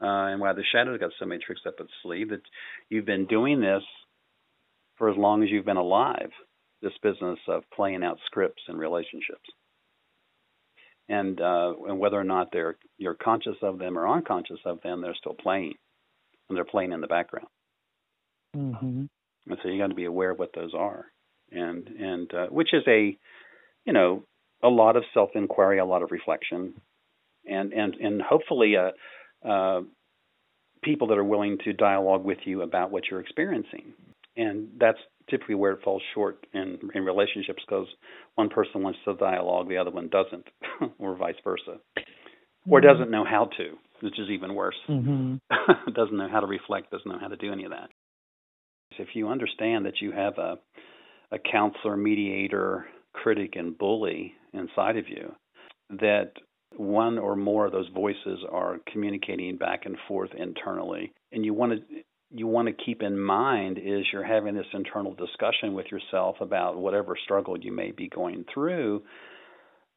uh, 0.00 0.06
and 0.32 0.40
why 0.40 0.52
the 0.54 0.64
shadow's 0.64 0.98
got 0.98 1.12
so 1.18 1.26
many 1.26 1.42
tricks 1.44 1.66
up 1.66 1.78
its 1.80 1.92
sleeve 2.02 2.30
that 2.30 2.42
you've 2.88 3.04
been 3.04 3.26
doing 3.26 3.60
this 3.60 3.84
for 4.96 5.08
as 5.10 5.16
long 5.16 5.42
as 5.42 5.50
you've 5.50 5.64
been 5.66 5.76
alive. 5.76 6.32
This 6.82 6.96
business 7.02 7.38
of 7.46 7.62
playing 7.70 8.02
out 8.02 8.18
scripts 8.26 8.62
in 8.68 8.76
relationships, 8.78 9.48
and 11.10 11.40
uh, 11.40 11.74
and 11.88 11.98
whether 11.98 12.18
or 12.18 12.24
not 12.24 12.48
they're 12.52 12.76
you're 12.96 13.14
conscious 13.14 13.56
of 13.62 13.78
them 13.78 13.98
or 13.98 14.08
unconscious 14.08 14.60
of 14.64 14.80
them, 14.82 15.02
they're 15.02 15.14
still 15.16 15.34
playing, 15.34 15.74
and 16.48 16.56
they're 16.56 16.64
playing 16.64 16.92
in 16.92 17.00
the 17.00 17.08
background. 17.08 17.48
Mhm. 18.56 19.08
And 19.46 19.58
so 19.62 19.68
you 19.68 19.78
got 19.78 19.88
to 19.88 19.94
be 19.94 20.04
aware 20.04 20.30
of 20.30 20.38
what 20.38 20.52
those 20.54 20.72
are, 20.72 21.06
and 21.50 21.86
and 21.88 22.32
uh, 22.32 22.46
which 22.46 22.72
is 22.72 22.84
a, 22.86 23.16
you 23.84 23.92
know, 23.92 24.22
a 24.62 24.68
lot 24.68 24.96
of 24.96 25.04
self 25.12 25.30
inquiry, 25.34 25.78
a 25.78 25.84
lot 25.84 26.02
of 26.02 26.12
reflection, 26.12 26.80
and 27.44 27.72
and 27.72 27.94
and 27.96 28.22
hopefully 28.22 28.76
uh, 28.76 28.92
uh, 29.46 29.82
people 30.82 31.08
that 31.08 31.18
are 31.18 31.24
willing 31.24 31.58
to 31.64 31.72
dialogue 31.72 32.24
with 32.24 32.38
you 32.44 32.62
about 32.62 32.92
what 32.92 33.10
you're 33.10 33.20
experiencing, 33.20 33.94
and 34.36 34.68
that's 34.78 34.98
typically 35.28 35.54
where 35.54 35.72
it 35.72 35.82
falls 35.82 36.02
short 36.14 36.46
in 36.54 36.78
in 36.94 37.04
relationships 37.04 37.62
because 37.66 37.86
one 38.36 38.48
person 38.48 38.82
wants 38.82 38.98
to 39.04 39.14
dialogue, 39.14 39.68
the 39.68 39.76
other 39.76 39.90
one 39.90 40.08
doesn't, 40.08 40.46
or 40.98 41.16
vice 41.16 41.34
versa, 41.44 41.78
or 42.68 42.80
doesn't 42.80 43.10
know 43.10 43.24
how 43.24 43.46
to, 43.56 43.76
which 44.00 44.18
is 44.18 44.28
even 44.30 44.54
worse. 44.54 44.76
Mhm. 44.88 45.40
doesn't 45.94 46.16
know 46.16 46.28
how 46.28 46.40
to 46.40 46.46
reflect, 46.46 46.90
doesn't 46.90 47.10
know 47.10 47.18
how 47.18 47.28
to 47.28 47.36
do 47.36 47.52
any 47.52 47.64
of 47.64 47.70
that. 47.70 47.90
If 48.98 49.08
you 49.14 49.28
understand 49.28 49.86
that 49.86 50.00
you 50.00 50.12
have 50.12 50.38
a 50.38 50.58
a 51.32 51.38
counselor, 51.38 51.96
mediator, 51.96 52.86
critic, 53.12 53.54
and 53.54 53.76
bully 53.78 54.34
inside 54.52 54.96
of 54.96 55.08
you, 55.08 55.32
that 55.90 56.32
one 56.76 57.18
or 57.18 57.36
more 57.36 57.66
of 57.66 57.72
those 57.72 57.88
voices 57.94 58.40
are 58.50 58.78
communicating 58.92 59.56
back 59.56 59.86
and 59.86 59.96
forth 60.08 60.30
internally, 60.36 61.12
and 61.32 61.44
you 61.44 61.54
want 61.54 61.72
to 61.72 62.02
you 62.32 62.46
want 62.46 62.68
to 62.68 62.84
keep 62.84 63.02
in 63.02 63.18
mind 63.18 63.78
is 63.78 64.04
you're 64.12 64.24
having 64.24 64.54
this 64.54 64.66
internal 64.72 65.14
discussion 65.14 65.74
with 65.74 65.86
yourself 65.90 66.36
about 66.40 66.76
whatever 66.76 67.16
struggle 67.22 67.58
you 67.58 67.72
may 67.72 67.90
be 67.90 68.08
going 68.08 68.44
through 68.52 69.02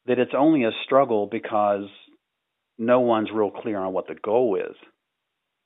that 0.06 0.18
it's 0.18 0.32
only 0.36 0.64
a 0.64 0.70
struggle 0.84 1.26
because 1.26 1.86
no 2.76 3.00
one's 3.00 3.30
real 3.32 3.50
clear 3.50 3.78
on 3.78 3.92
what 3.92 4.08
the 4.08 4.16
goal 4.22 4.56
is 4.56 4.76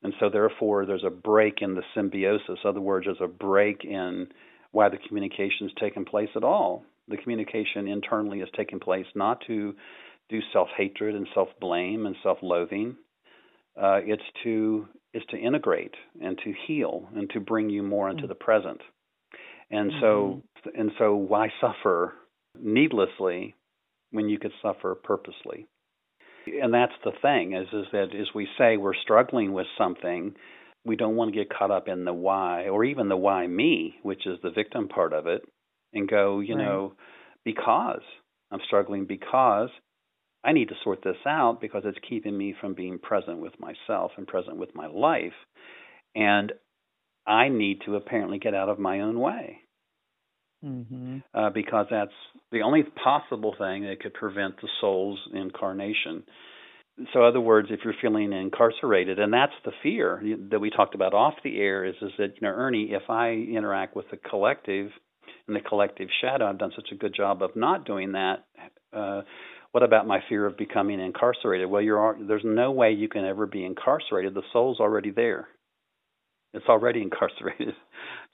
and 0.02 0.14
so 0.20 0.28
therefore 0.30 0.86
there's 0.86 1.04
a 1.04 1.10
break 1.10 1.60
in 1.60 1.74
the 1.74 1.82
symbiosis. 1.94 2.58
In 2.62 2.68
other 2.68 2.80
words, 2.80 3.06
there's 3.06 3.18
a 3.20 3.26
break 3.26 3.84
in 3.84 4.28
why 4.70 4.88
the 4.88 4.98
communication 5.08 5.66
is 5.66 5.72
taking 5.80 6.04
place 6.04 6.28
at 6.36 6.44
all. 6.44 6.84
The 7.08 7.16
communication 7.16 7.88
internally 7.88 8.40
is 8.40 8.48
taking 8.56 8.80
place 8.80 9.06
not 9.14 9.40
to 9.46 9.74
do 10.28 10.40
self 10.52 10.68
hatred 10.76 11.14
and 11.14 11.26
self 11.34 11.48
blame 11.60 12.06
and 12.06 12.14
self 12.22 12.38
loathing. 12.42 12.96
Uh, 13.80 14.00
it's 14.04 14.22
to 14.44 14.86
it's 15.12 15.26
to 15.26 15.38
integrate 15.38 15.94
and 16.20 16.38
to 16.44 16.52
heal 16.66 17.08
and 17.14 17.30
to 17.30 17.40
bring 17.40 17.70
you 17.70 17.82
more 17.82 18.10
into 18.10 18.24
mm. 18.24 18.28
the 18.28 18.34
present. 18.34 18.80
And 19.70 19.92
so 20.00 20.42
mm-hmm. 20.66 20.80
and 20.80 20.90
so 20.98 21.14
why 21.16 21.48
suffer 21.60 22.14
needlessly 22.58 23.54
when 24.10 24.28
you 24.28 24.38
could 24.38 24.52
suffer 24.62 24.94
purposely? 24.94 25.66
and 26.62 26.72
that's 26.72 26.92
the 27.04 27.12
thing 27.22 27.54
is 27.54 27.66
is 27.72 27.86
that 27.92 28.14
as 28.18 28.28
we 28.34 28.48
say 28.56 28.76
we're 28.76 28.94
struggling 28.94 29.52
with 29.52 29.66
something 29.76 30.34
we 30.84 30.96
don't 30.96 31.16
want 31.16 31.32
to 31.32 31.38
get 31.38 31.50
caught 31.50 31.70
up 31.70 31.88
in 31.88 32.04
the 32.04 32.12
why 32.12 32.68
or 32.68 32.84
even 32.84 33.08
the 33.08 33.16
why 33.16 33.46
me 33.46 33.96
which 34.02 34.26
is 34.26 34.38
the 34.42 34.50
victim 34.50 34.88
part 34.88 35.12
of 35.12 35.26
it 35.26 35.42
and 35.92 36.08
go 36.08 36.40
you 36.40 36.54
Right. 36.54 36.64
know 36.64 36.94
because 37.44 38.02
i'm 38.50 38.60
struggling 38.66 39.04
because 39.04 39.70
i 40.44 40.52
need 40.52 40.68
to 40.68 40.74
sort 40.84 41.02
this 41.02 41.16
out 41.26 41.60
because 41.60 41.82
it's 41.84 41.98
keeping 42.08 42.36
me 42.36 42.54
from 42.60 42.74
being 42.74 42.98
present 42.98 43.38
with 43.38 43.54
myself 43.60 44.12
and 44.16 44.26
present 44.26 44.56
with 44.56 44.74
my 44.74 44.86
life 44.86 45.32
and 46.14 46.52
i 47.26 47.48
need 47.48 47.80
to 47.84 47.96
apparently 47.96 48.38
get 48.38 48.54
out 48.54 48.68
of 48.68 48.78
my 48.78 49.00
own 49.00 49.18
way 49.18 49.58
Mhm. 50.64 51.22
uh, 51.34 51.50
because 51.50 51.86
that's 51.90 52.12
the 52.50 52.62
only 52.62 52.82
possible 52.82 53.54
thing 53.56 53.84
that 53.84 54.00
could 54.00 54.14
prevent 54.14 54.60
the 54.60 54.68
soul's 54.80 55.20
incarnation. 55.32 56.24
So, 57.12 57.20
in 57.20 57.26
other 57.26 57.40
words, 57.40 57.68
if 57.70 57.84
you're 57.84 57.94
feeling 58.00 58.32
incarcerated, 58.32 59.20
and 59.20 59.32
that's 59.32 59.52
the 59.64 59.70
fear 59.82 60.20
that 60.50 60.58
we 60.58 60.70
talked 60.70 60.96
about 60.96 61.14
off 61.14 61.34
the 61.44 61.60
air, 61.60 61.84
is 61.84 61.94
is 62.02 62.10
that 62.18 62.34
you 62.34 62.40
know, 62.42 62.48
Ernie, 62.48 62.92
if 62.92 63.08
I 63.08 63.30
interact 63.30 63.94
with 63.94 64.10
the 64.10 64.16
collective 64.16 64.90
and 65.46 65.54
the 65.54 65.60
collective 65.60 66.08
shadow, 66.20 66.46
I've 66.48 66.58
done 66.58 66.72
such 66.74 66.90
a 66.90 66.96
good 66.96 67.14
job 67.14 67.42
of 67.42 67.54
not 67.54 67.84
doing 67.84 68.12
that. 68.12 68.44
Uh, 68.92 69.22
what 69.72 69.82
about 69.82 70.06
my 70.06 70.20
fear 70.28 70.46
of 70.46 70.56
becoming 70.56 71.00
incarcerated? 71.00 71.68
Well, 71.68 71.82
there's 72.26 72.42
no 72.44 72.70
way 72.72 72.92
you 72.92 73.08
can 73.08 73.24
ever 73.24 73.46
be 73.46 73.64
incarcerated. 73.64 74.34
The 74.34 74.42
soul's 74.52 74.80
already 74.80 75.10
there. 75.10 75.48
It's 76.54 76.66
already 76.66 77.02
incarcerated. 77.08 77.74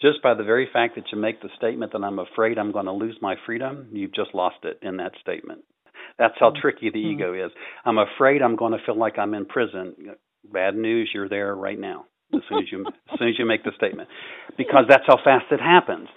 Just 0.00 0.22
by 0.22 0.34
the 0.34 0.44
very 0.44 0.68
fact 0.72 0.94
that 0.96 1.04
you 1.12 1.18
make 1.18 1.40
the 1.42 1.48
statement 1.56 1.92
that 1.92 2.02
I'm 2.04 2.18
afraid 2.18 2.58
I'm 2.58 2.72
going 2.72 2.86
to 2.86 2.92
lose 2.92 3.16
my 3.20 3.34
freedom, 3.46 3.88
you've 3.92 4.14
just 4.14 4.34
lost 4.34 4.56
it 4.64 4.78
in 4.82 4.96
that 4.98 5.12
statement. 5.20 5.62
That's 6.18 6.34
how 6.38 6.52
tricky 6.60 6.90
the 6.90 7.02
Mhm. 7.02 7.12
ego 7.14 7.34
is. 7.46 7.50
I'm 7.84 7.98
afraid 7.98 8.40
I'm 8.42 8.56
going 8.56 8.72
to 8.72 8.84
feel 8.86 8.96
like 8.96 9.18
I'm 9.18 9.34
in 9.34 9.46
prison. 9.46 10.14
Bad 10.44 10.76
news, 10.76 11.10
you're 11.12 11.28
there 11.28 11.54
right 11.56 11.78
now. 11.78 12.06
As 12.32 12.40
soon 12.48 12.58
as 12.58 12.70
you 12.70 12.86
as 13.12 13.18
soon 13.18 13.28
as 13.28 13.38
you 13.38 13.46
make 13.46 13.64
the 13.64 13.72
statement, 13.76 14.08
because 14.56 14.84
that's 14.88 15.04
how 15.06 15.16
fast 15.24 15.46
it 15.50 15.60
happens. 15.60 16.08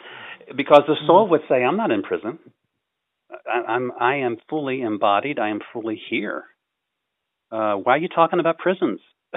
Because 0.55 0.83
the 0.87 0.95
soul 1.05 1.27
would 1.29 1.41
say, 1.49 1.63
"I'm 1.63 1.77
not 1.77 1.91
in 1.91 2.03
prison. 2.03 2.39
I, 3.45 3.71
I'm 3.73 3.91
I 3.99 4.15
am 4.17 4.37
fully 4.49 4.81
embodied. 4.81 5.39
I 5.39 5.49
am 5.49 5.59
fully 5.73 6.01
here. 6.09 6.43
Uh, 7.51 7.75
why 7.75 7.93
are 7.95 7.97
you 7.99 8.09
talking 8.09 8.39
about 8.39 8.57
prisons?" 8.57 8.99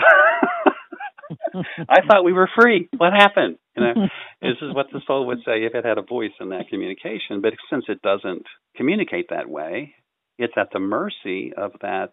I 1.89 2.01
thought 2.07 2.25
we 2.25 2.33
were 2.33 2.49
free. 2.61 2.89
What 2.97 3.13
happened? 3.13 3.57
You 3.77 3.83
know, 3.85 3.95
this 4.43 4.57
is 4.63 4.75
what 4.75 4.87
the 4.93 5.01
soul 5.07 5.27
would 5.27 5.39
say 5.45 5.65
if 5.65 5.75
it 5.75 5.85
had 5.85 5.99
a 5.99 6.03
voice 6.03 6.33
in 6.41 6.49
that 6.51 6.69
communication. 6.69 7.41
But 7.41 7.55
since 7.71 7.85
it 7.89 8.03
doesn't 8.03 8.47
communicate 8.77 9.29
that 9.31 9.49
way, 9.49 9.95
it's 10.39 10.55
at 10.57 10.69
the 10.73 10.81
mercy 10.81 11.53
of 11.57 11.73
that 11.83 12.11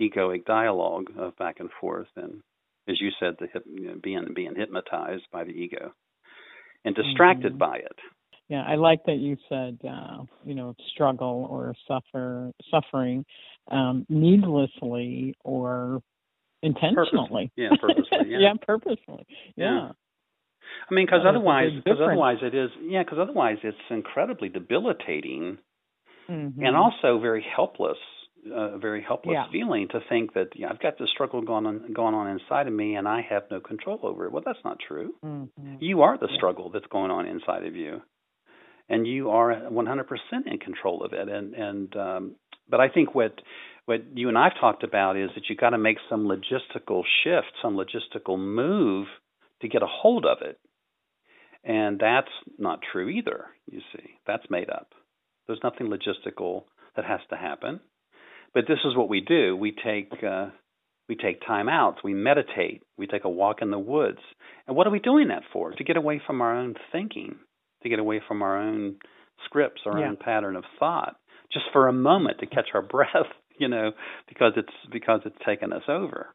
egoic 0.00 0.44
dialogue 0.44 1.10
of 1.18 1.36
back 1.36 1.56
and 1.60 1.70
forth, 1.80 2.08
and 2.16 2.40
as 2.88 3.00
you 3.00 3.10
said, 3.20 3.34
the 3.38 3.48
hip, 3.52 3.64
you 3.66 3.88
know, 3.88 3.96
being 4.02 4.26
being 4.34 4.54
hypnotized 4.56 5.24
by 5.32 5.44
the 5.44 5.50
ego 5.52 5.92
and 6.84 6.94
distracted 6.94 7.54
Mhm. 7.54 7.58
by 7.58 7.76
it. 7.78 7.98
Yeah, 8.48 8.62
I 8.66 8.76
like 8.76 9.04
that 9.04 9.16
you 9.18 9.36
said, 9.48 9.78
uh, 9.86 10.24
you 10.44 10.54
know, 10.54 10.74
struggle 10.92 11.46
or 11.50 11.74
suffer, 11.86 12.50
suffering 12.70 13.24
um, 13.70 14.06
needlessly 14.08 15.34
or 15.44 16.02
intentionally. 16.62 17.52
Yeah, 17.56 17.70
purposely. 17.80 18.08
Yeah. 18.28 18.38
yeah, 18.38 18.52
purposely. 18.66 19.26
Yeah. 19.56 19.74
Yeah. 19.74 19.88
I 20.90 20.94
mean, 20.94 21.06
because 21.06 21.20
Yeah, 21.24 21.24
there's 21.24 21.36
a 21.36 21.38
otherwise, 21.38 21.72
because 21.84 22.00
otherwise 22.00 22.38
it 22.42 22.54
is. 22.54 22.70
Yeah, 22.82 23.02
because 23.02 23.18
otherwise 23.18 23.58
it's 23.62 23.76
incredibly 23.90 24.48
debilitating 24.48 25.58
Mhm. 26.28 26.66
and 26.66 26.76
also 26.76 27.18
very 27.18 27.42
helpless, 27.42 27.98
uh, 28.52 28.76
very 28.78 29.02
helpless 29.02 29.34
Yeah. 29.34 29.48
feeling 29.50 29.88
to 29.88 30.00
think 30.08 30.32
that 30.34 30.56
yeah, 30.56 30.70
I've 30.70 30.80
got 30.80 30.96
this 30.98 31.10
struggle 31.10 31.42
going 31.42 31.66
on 31.66 31.92
going 31.92 32.14
on 32.14 32.28
inside 32.28 32.66
of 32.66 32.72
me 32.72 32.96
and 32.96 33.06
I 33.08 33.20
have 33.22 33.50
no 33.50 33.60
control 33.60 33.98
over 34.02 34.26
it. 34.26 34.32
Well, 34.32 34.42
that's 34.44 34.62
not 34.64 34.78
true. 34.78 35.14
Mhm. 35.22 35.80
You 35.80 36.02
are 36.02 36.16
the 36.18 36.28
Yeah. 36.28 36.36
struggle 36.36 36.70
that's 36.70 36.86
going 36.86 37.10
on 37.10 37.26
inside 37.26 37.64
of 37.64 37.74
you, 37.76 38.02
and 38.88 39.06
you 39.06 39.30
are 39.30 39.50
100% 39.52 40.04
in 40.46 40.58
control 40.58 41.04
of 41.04 41.12
it. 41.12 41.28
And 41.28 41.54
and 41.54 41.96
um, 41.96 42.34
but 42.68 42.80
I 42.80 42.88
think 42.88 43.14
what 43.14 43.40
what 43.86 44.00
you 44.14 44.28
and 44.28 44.36
I've 44.36 44.58
talked 44.60 44.84
about 44.84 45.16
is 45.16 45.30
that 45.34 45.48
you 45.48 45.56
got 45.56 45.70
to 45.70 45.78
make 45.78 45.98
some 46.10 46.26
logistical 46.26 47.02
shift, 47.24 47.52
some 47.62 47.76
logistical 47.76 48.38
move 48.38 49.06
to 49.62 49.68
get 49.68 49.82
a 49.82 49.86
hold 49.86 50.26
of 50.26 50.38
it. 50.42 50.58
And 51.64 51.98
that's 51.98 52.30
not 52.58 52.80
true 52.92 53.08
either, 53.08 53.46
you 53.70 53.80
see. 53.92 54.10
That's 54.26 54.44
made 54.50 54.70
up. 54.70 54.92
There's 55.46 55.60
nothing 55.64 55.88
logistical 55.88 56.64
that 56.96 57.04
has 57.04 57.20
to 57.30 57.36
happen. 57.36 57.80
But 58.54 58.64
this 58.68 58.78
is 58.84 58.96
what 58.96 59.08
we 59.08 59.20
do. 59.20 59.56
We 59.56 59.72
take 59.72 60.12
uh, 60.22 60.48
we 61.08 61.16
take 61.16 61.40
time 61.46 61.68
outs, 61.68 62.00
we 62.04 62.12
meditate, 62.12 62.82
we 62.98 63.06
take 63.06 63.24
a 63.24 63.30
walk 63.30 63.62
in 63.62 63.70
the 63.70 63.78
woods. 63.78 64.18
And 64.66 64.76
what 64.76 64.86
are 64.86 64.90
we 64.90 64.98
doing 64.98 65.28
that 65.28 65.42
for? 65.52 65.72
To 65.72 65.84
get 65.84 65.96
away 65.96 66.20
from 66.26 66.42
our 66.42 66.54
own 66.54 66.74
thinking, 66.92 67.36
to 67.82 67.88
get 67.88 67.98
away 67.98 68.20
from 68.26 68.42
our 68.42 68.58
own 68.58 68.96
scripts, 69.44 69.82
our 69.86 69.98
yeah. 69.98 70.08
own 70.08 70.16
pattern 70.16 70.56
of 70.56 70.64
thought, 70.78 71.16
just 71.52 71.66
for 71.72 71.88
a 71.88 71.92
moment 71.92 72.38
to 72.40 72.46
catch 72.46 72.68
our 72.74 72.82
breath, 72.82 73.26
you 73.58 73.68
know, 73.68 73.92
because 74.28 74.52
it's 74.56 74.72
because 74.92 75.20
it's 75.24 75.36
taken 75.46 75.72
us 75.72 75.82
over. 75.88 76.28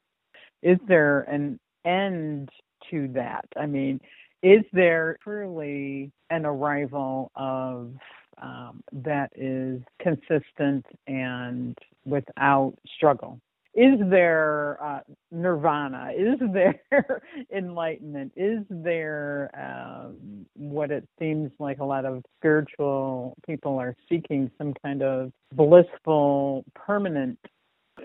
Is 0.61 0.77
there 0.87 1.21
an 1.21 1.59
end 1.85 2.49
to 2.91 3.09
that? 3.13 3.45
I 3.57 3.65
mean, 3.65 3.99
is 4.41 4.63
there 4.73 5.17
truly 5.23 6.11
an 6.29 6.45
arrival 6.45 7.31
of 7.35 7.93
um, 8.41 8.83
that 8.91 9.31
is 9.35 9.81
consistent 10.01 10.85
and 11.07 11.77
without 12.05 12.73
struggle? 12.95 13.39
Is 13.75 13.99
there 14.09 14.77
uh, 14.83 14.99
nirvana? 15.31 16.11
Is 16.15 16.39
there 16.53 17.21
enlightenment? 17.55 18.33
Is 18.35 18.59
there 18.69 19.49
um, 19.57 20.45
what 20.55 20.91
it 20.91 21.07
seems 21.19 21.51
like 21.59 21.79
a 21.79 21.85
lot 21.85 22.05
of 22.05 22.23
spiritual 22.39 23.35
people 23.45 23.79
are 23.79 23.95
seeking 24.09 24.51
some 24.57 24.73
kind 24.83 25.01
of 25.01 25.31
blissful, 25.53 26.65
permanent 26.75 27.39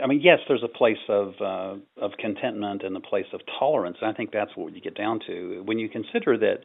I 0.03 0.07
mean, 0.07 0.21
yes, 0.23 0.39
there's 0.47 0.63
a 0.63 0.69
place 0.69 0.99
of 1.09 1.33
uh, 1.41 1.75
of 2.01 2.13
contentment 2.19 2.83
and 2.83 2.97
a 2.97 3.01
place 3.01 3.27
of 3.33 3.41
tolerance. 3.59 3.97
I 4.03 4.13
think 4.13 4.31
that's 4.33 4.51
what 4.55 4.75
you 4.75 4.81
get 4.81 4.95
down 4.95 5.21
to 5.27 5.63
when 5.65 5.79
you 5.79 5.89
consider 5.89 6.37
that 6.39 6.59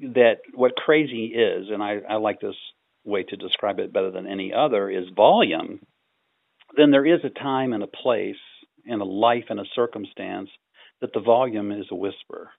that 0.00 0.34
what 0.54 0.74
crazy 0.76 1.26
is, 1.26 1.68
and 1.70 1.82
I, 1.82 2.00
I 2.08 2.16
like 2.16 2.40
this 2.40 2.56
way 3.04 3.22
to 3.22 3.36
describe 3.36 3.78
it 3.78 3.92
better 3.92 4.10
than 4.10 4.26
any 4.26 4.52
other, 4.52 4.90
is 4.90 5.06
volume. 5.14 5.80
Then 6.76 6.90
there 6.90 7.06
is 7.06 7.20
a 7.24 7.30
time 7.30 7.72
and 7.72 7.82
a 7.82 7.88
place 7.88 8.36
and 8.86 9.00
a 9.00 9.04
life 9.04 9.44
and 9.50 9.58
a 9.60 9.64
circumstance 9.74 10.50
that 11.00 11.12
the 11.12 11.20
volume 11.20 11.72
is 11.72 11.86
a 11.90 11.94
whisper, 11.94 12.50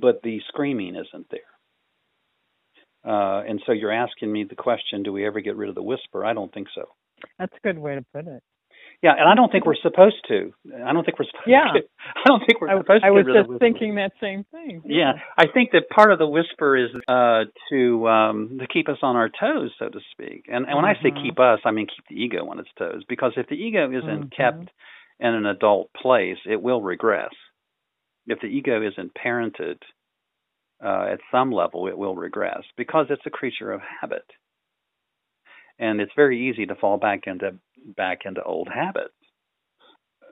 but 0.00 0.20
the 0.22 0.40
screaming 0.48 0.96
isn't 0.96 1.26
there. 1.30 1.40
Uh, 3.02 3.42
and 3.48 3.60
so 3.64 3.72
you're 3.72 3.92
asking 3.92 4.30
me 4.30 4.44
the 4.44 4.56
question: 4.56 5.02
Do 5.02 5.12
we 5.12 5.26
ever 5.26 5.40
get 5.40 5.56
rid 5.56 5.68
of 5.68 5.74
the 5.74 5.82
whisper? 5.82 6.24
I 6.24 6.34
don't 6.34 6.52
think 6.52 6.68
so. 6.74 6.84
That's 7.38 7.54
a 7.56 7.66
good 7.66 7.78
way 7.78 7.94
to 7.94 8.04
put 8.12 8.26
it. 8.26 8.42
Yeah, 9.02 9.12
and 9.18 9.26
I 9.26 9.34
don't 9.34 9.50
think 9.50 9.64
we're 9.64 9.80
supposed 9.80 10.26
to. 10.28 10.52
I 10.84 10.92
don't 10.92 11.04
think 11.04 11.18
we're 11.18 11.24
supposed 11.24 11.48
yeah. 11.48 11.72
to. 11.72 11.80
I 12.16 12.22
don't 12.26 12.40
think 12.46 12.60
we're 12.60 12.68
supposed 12.68 13.02
I, 13.02 13.06
to. 13.06 13.06
I 13.06 13.10
was 13.10 13.24
just 13.24 13.58
thinking 13.58 13.94
that 13.94 14.12
same 14.20 14.44
thing. 14.50 14.82
Yeah. 14.84 15.12
yeah. 15.16 15.20
I 15.38 15.46
think 15.46 15.70
that 15.72 15.88
part 15.88 16.12
of 16.12 16.18
the 16.18 16.26
whisper 16.26 16.76
is 16.76 16.90
uh 17.08 17.44
to 17.70 18.08
um 18.08 18.58
to 18.60 18.66
keep 18.66 18.88
us 18.90 18.98
on 19.02 19.16
our 19.16 19.30
toes, 19.30 19.70
so 19.78 19.88
to 19.88 20.00
speak. 20.12 20.46
And, 20.48 20.66
and 20.66 20.76
when 20.76 20.84
mm-hmm. 20.84 21.00
I 21.00 21.02
say 21.02 21.10
mm-hmm. 21.10 21.24
keep 21.24 21.40
us, 21.40 21.60
I 21.64 21.70
mean 21.70 21.86
keep 21.86 22.04
the 22.08 22.22
ego 22.22 22.46
on 22.50 22.58
its 22.58 22.68
toes. 22.78 23.02
Because 23.08 23.32
if 23.36 23.48
the 23.48 23.54
ego 23.54 23.90
isn't 23.90 24.30
mm-hmm. 24.30 24.42
kept 24.42 24.70
in 25.18 25.34
an 25.34 25.46
adult 25.46 25.90
place, 25.94 26.38
it 26.44 26.60
will 26.60 26.82
regress. 26.82 27.32
If 28.26 28.40
the 28.40 28.48
ego 28.48 28.86
isn't 28.86 29.12
parented 29.14 29.78
uh, 30.84 31.06
at 31.12 31.20
some 31.32 31.52
level, 31.52 31.88
it 31.88 31.96
will 31.96 32.14
regress 32.14 32.62
because 32.76 33.06
it's 33.08 33.26
a 33.26 33.30
creature 33.30 33.72
of 33.72 33.80
habit 34.00 34.24
and 35.80 36.00
it's 36.00 36.12
very 36.14 36.50
easy 36.50 36.66
to 36.66 36.74
fall 36.74 36.98
back 36.98 37.22
into 37.26 37.54
back 37.96 38.20
into 38.24 38.42
old 38.42 38.68
habits. 38.72 39.14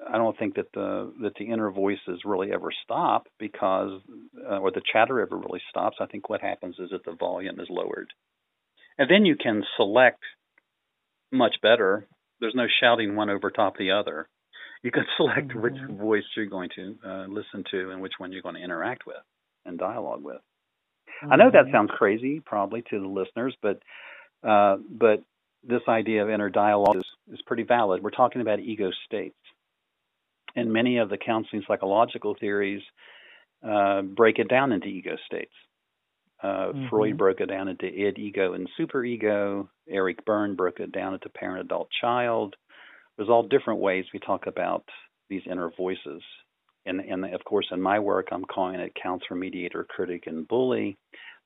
I 0.08 0.16
don't 0.16 0.38
think 0.38 0.54
that 0.54 0.72
the 0.72 1.12
that 1.22 1.34
the 1.38 1.46
inner 1.46 1.70
voices 1.70 2.22
really 2.24 2.52
ever 2.52 2.70
stop 2.84 3.26
because, 3.38 4.00
uh, 4.48 4.58
or 4.58 4.70
the 4.70 4.82
chatter 4.92 5.20
ever 5.20 5.37
really 5.37 5.61
stops. 5.70 5.96
I 6.00 6.06
think 6.06 6.28
what 6.28 6.40
happens 6.40 6.76
is 6.78 6.90
that 6.90 7.04
the 7.04 7.16
volume 7.18 7.61
is 7.61 7.66
lowered, 7.68 8.12
and 8.96 9.11
then 9.11 9.24
you 9.24 9.37
can 9.37 9.64
select 9.76 10.22
much 11.32 11.56
better. 11.62 12.06
There's 12.40 12.54
no 12.54 12.66
shouting 12.80 13.16
one 13.16 13.28
over 13.28 13.50
top 13.50 13.76
the 13.76 13.90
other. 13.90 14.28
You 14.82 14.90
can 14.90 15.04
select 15.16 15.48
mm-hmm. 15.48 15.61
which 15.61 15.98
voice 15.98 16.24
you're 16.37 16.46
going 16.46 16.70
to 16.76 16.96
uh, 17.04 17.26
listen 17.28 17.64
to 17.72 17.90
and 17.90 18.00
which 18.00 18.14
one 18.18 18.32
you're 18.32 18.42
going 18.42 18.54
to 18.54 18.64
interact 18.64 19.06
with 19.06 19.16
and 19.64 19.78
dialogue 19.78 20.22
with. 20.22 20.37
Mm-hmm. 21.22 21.32
I 21.32 21.37
know 21.37 21.50
that 21.50 21.64
mm-hmm. 21.64 21.74
sounds 21.74 21.90
crazy, 21.96 22.40
probably 22.44 22.82
to 22.90 23.00
the 23.00 23.08
listeners, 23.08 23.56
but 23.61 23.80
uh, 24.48 24.76
but 24.88 25.24
this 25.68 25.83
idea 25.87 26.22
of 26.22 26.31
inner 26.31 26.48
dialogue 26.48 26.96
is, 26.96 27.04
is 27.35 27.42
pretty 27.46 27.62
valid. 27.62 28.02
We're 28.02 28.11
talking 28.11 28.40
about 28.40 28.59
ego 28.59 28.90
states. 29.04 29.37
And 30.57 30.72
many 30.72 30.96
of 30.98 31.11
the 31.11 31.18
counseling 31.18 31.62
psychological 31.68 32.35
theories 32.40 32.83
uh, 33.62 34.02
break 34.02 34.38
it 34.38 34.48
down 34.48 34.72
into 34.72 34.88
ego 34.88 35.16
states. 35.26 35.52
Uh, 36.42 36.46
mm-hmm. 36.46 36.88
Freud 36.88 37.18
broke 37.18 37.40
it 37.40 37.46
down 37.46 37.68
into 37.68 37.87
id, 37.87 38.18
ego, 38.18 38.54
and 38.54 38.68
superego. 38.78 39.68
Eric 39.88 40.24
Berne 40.24 40.57
broke 40.57 40.81
it 40.81 40.90
down 40.90 41.14
into 41.14 41.28
parent, 41.28 41.61
adult, 41.61 41.88
child. 42.00 42.57
There's 43.16 43.28
all 43.28 43.42
different 43.42 43.81
ways 43.81 44.07
we 44.12 44.20
talk 44.20 44.46
about 44.46 44.85
these 45.28 45.42
inner 45.50 45.70
voices. 45.76 46.22
And, 46.87 47.00
and 47.00 47.24
of 47.35 47.44
course, 47.44 47.66
in 47.72 47.83
my 47.83 47.98
work, 47.98 48.28
I'm 48.33 48.44
calling 48.44 48.76
it 48.76 48.96
counselor, 49.00 49.37
mediator, 49.37 49.85
critic, 49.85 50.24
and 50.26 50.48
bully. 50.48 50.96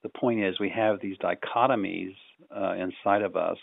The 0.03 0.11
point 0.11 0.45
is, 0.45 0.61
we 0.61 0.69
have 0.69 1.01
these 1.01 1.17
dichotomies 1.19 2.15
uh, 2.55 2.75
inside 2.75 3.23
of 3.23 3.35
us 3.35 3.59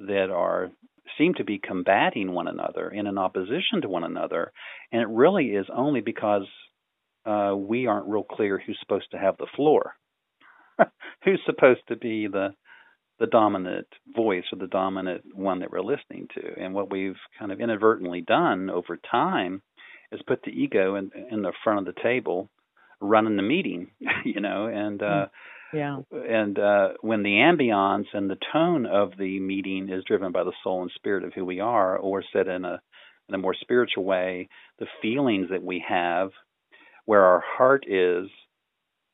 that 0.00 0.30
are 0.30 0.70
seem 1.18 1.34
to 1.34 1.44
be 1.44 1.58
combating 1.58 2.32
one 2.32 2.48
another 2.48 2.90
in 2.90 3.06
opposition 3.18 3.80
to 3.82 3.88
one 3.88 4.04
another, 4.04 4.52
and 4.92 5.00
it 5.02 5.08
really 5.08 5.46
is 5.46 5.66
only 5.74 6.00
because 6.00 6.46
uh, 7.24 7.54
we 7.56 7.86
aren't 7.86 8.08
real 8.08 8.24
clear 8.24 8.60
who's 8.64 8.78
supposed 8.80 9.10
to 9.10 9.18
have 9.18 9.36
the 9.38 9.46
floor, 9.56 9.94
who's 11.24 11.40
supposed 11.46 11.80
to 11.88 11.96
be 11.96 12.26
the 12.26 12.50
the 13.18 13.26
dominant 13.26 13.86
voice 14.14 14.44
or 14.52 14.58
the 14.58 14.66
dominant 14.66 15.22
one 15.34 15.60
that 15.60 15.70
we're 15.70 15.80
listening 15.80 16.28
to. 16.34 16.62
And 16.62 16.74
what 16.74 16.90
we've 16.90 17.16
kind 17.38 17.50
of 17.50 17.60
inadvertently 17.60 18.20
done 18.20 18.68
over 18.68 18.98
time 19.10 19.62
is 20.12 20.20
put 20.26 20.42
the 20.42 20.50
ego 20.50 20.96
in, 20.96 21.10
in 21.30 21.40
the 21.40 21.52
front 21.64 21.78
of 21.78 21.86
the 21.86 22.00
table, 22.02 22.50
running 23.00 23.36
the 23.36 23.42
meeting, 23.42 23.90
you 24.24 24.40
know, 24.40 24.66
and 24.66 25.02
uh, 25.02 25.26
yeah. 25.72 25.98
And 26.10 26.58
uh, 26.58 26.88
when 27.00 27.22
the 27.22 27.30
ambiance 27.30 28.06
and 28.12 28.30
the 28.30 28.38
tone 28.52 28.86
of 28.86 29.12
the 29.18 29.40
meeting 29.40 29.88
is 29.90 30.04
driven 30.04 30.32
by 30.32 30.44
the 30.44 30.52
soul 30.62 30.82
and 30.82 30.90
spirit 30.94 31.24
of 31.24 31.32
who 31.34 31.44
we 31.44 31.60
are, 31.60 31.96
or 31.96 32.22
said 32.32 32.48
in 32.48 32.64
a 32.64 32.80
in 33.28 33.34
a 33.34 33.38
more 33.38 33.54
spiritual 33.54 34.04
way, 34.04 34.48
the 34.78 34.86
feelings 35.02 35.48
that 35.50 35.62
we 35.62 35.84
have, 35.86 36.30
where 37.06 37.24
our 37.24 37.42
heart 37.44 37.84
is, 37.88 38.28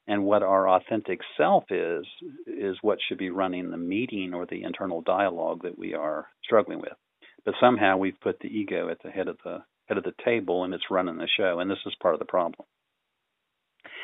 and 0.07 0.25
what 0.25 0.43
our 0.43 0.69
authentic 0.69 1.21
self 1.37 1.65
is, 1.71 2.05
is 2.47 2.77
what 2.83 2.99
should 3.09 3.19
be 3.19 3.31
running 3.31 3.71
the 3.71 3.77
meeting 3.77 4.35
or 4.35 4.47
the 4.47 4.65
internal 4.65 5.01
dialogue 5.01 5.61
that 5.63 5.79
we 5.79 5.95
are 5.95 6.27
struggling 6.45 6.81
with. 6.81 6.93
But 7.45 7.55
somehow 7.61 7.97
we've 7.97 8.21
put 8.21 8.39
the 8.41 8.49
ego 8.49 8.89
at 8.91 8.99
the 9.03 9.11
head 9.11 9.29
of 9.29 9.39
the 9.45 9.59
head 9.87 9.99
of 9.99 10.05
the 10.05 10.15
table, 10.25 10.65
and 10.65 10.75
it's 10.75 10.91
running 10.91 11.17
the 11.17 11.29
show, 11.37 11.59
and 11.59 11.71
this 11.71 11.79
is 11.87 11.95
part 12.01 12.15
of 12.15 12.21
the 12.21 12.27
problem. 12.27 12.67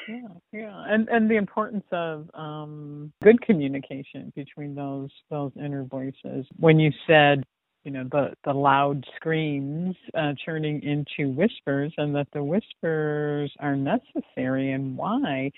Yeah, 0.08 0.28
yeah, 0.52 0.84
and 0.88 1.08
and 1.08 1.30
the 1.30 1.36
importance 1.36 1.84
of 1.92 2.30
um, 2.34 3.12
good 3.22 3.40
communication 3.42 4.32
between 4.34 4.74
those 4.74 5.10
those 5.30 5.52
inner 5.56 5.84
voices. 5.84 6.46
When 6.58 6.78
you 6.80 6.90
said, 7.06 7.44
you 7.84 7.90
know, 7.90 8.04
the 8.10 8.32
the 8.44 8.54
loud 8.54 9.04
screams 9.16 9.96
uh, 10.14 10.32
turning 10.44 10.82
into 10.82 11.30
whispers, 11.30 11.92
and 11.98 12.14
that 12.14 12.28
the 12.32 12.42
whispers 12.42 13.52
are 13.60 13.76
necessary, 13.76 14.72
and 14.72 14.96
why, 14.96 15.50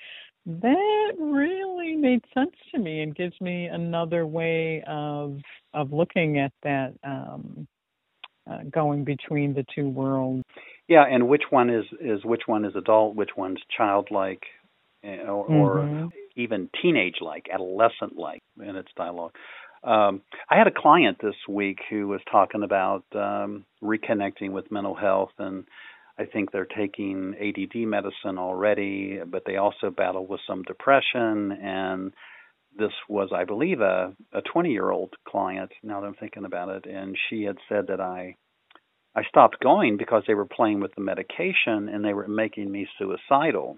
that 0.47 1.13
really 1.19 1.95
made 1.95 2.25
sense 2.35 2.55
to 2.75 2.81
me, 2.81 3.03
and 3.03 3.15
gives 3.15 3.41
me 3.41 3.67
another 3.67 4.27
way 4.27 4.83
of 4.89 5.39
of 5.75 5.93
looking 5.93 6.39
at 6.39 6.53
that. 6.65 6.93
Um, 7.05 7.69
uh, 8.51 8.59
going 8.71 9.05
between 9.05 9.55
the 9.55 9.65
two 9.75 9.89
worlds. 9.89 10.43
Yeah, 10.89 11.05
and 11.09 11.29
which 11.29 11.45
one 11.51 11.71
is 11.71 11.85
is 12.01 12.25
which 12.25 12.43
one 12.47 12.65
is 12.65 12.75
adult, 12.77 13.15
which 13.15 13.31
one's 13.37 13.61
childlike, 13.77 14.43
eh, 15.05 15.23
or, 15.23 15.49
mm-hmm. 15.49 15.55
or 15.55 16.09
even 16.37 16.69
teenage-like, 16.83 17.47
adolescent-like 17.53 18.41
in 18.61 18.77
its 18.77 18.89
dialogue. 18.97 19.33
Um, 19.83 20.23
I 20.49 20.59
had 20.59 20.67
a 20.67 20.73
client 20.77 21.19
this 21.23 21.35
week 21.49 21.79
who 21.89 22.09
was 22.09 22.21
talking 22.31 22.63
about 22.63 23.05
um, 23.15 23.65
reconnecting 23.83 24.51
with 24.53 24.71
mental 24.71 24.95
health, 24.95 25.33
and 25.39 25.65
I 26.19 26.27
think 26.27 26.53
they're 26.53 26.67
taking 26.67 27.35
ADD 27.41 27.87
medicine 27.89 28.37
already, 28.37 29.21
but 29.27 29.45
they 29.47 29.57
also 29.57 29.91
battle 29.91 30.27
with 30.27 30.41
some 30.47 30.63
depression. 30.65 31.53
And 31.53 32.13
this 32.77 32.93
was, 33.09 33.31
I 33.35 33.45
believe, 33.45 33.81
a 33.81 34.15
a 34.33 34.43
20-year-old 34.43 35.15
client. 35.27 35.73
Now 35.83 36.01
that 36.01 36.07
I'm 36.07 36.15
thinking 36.15 36.45
about 36.45 36.69
it, 36.69 36.87
and 36.87 37.17
she 37.29 37.43
had 37.43 37.57
said 37.69 37.87
that 37.89 38.01
I 38.01 38.37
I 39.15 39.25
stopped 39.25 39.61
going 39.61 39.97
because 39.97 40.23
they 40.27 40.35
were 40.35 40.47
playing 40.47 40.81
with 40.81 40.95
the 40.95 41.03
medication 41.03 41.89
and 41.89 42.05
they 42.05 42.15
were 42.15 42.29
making 42.29 42.71
me 42.71 42.87
suicidal. 42.99 43.77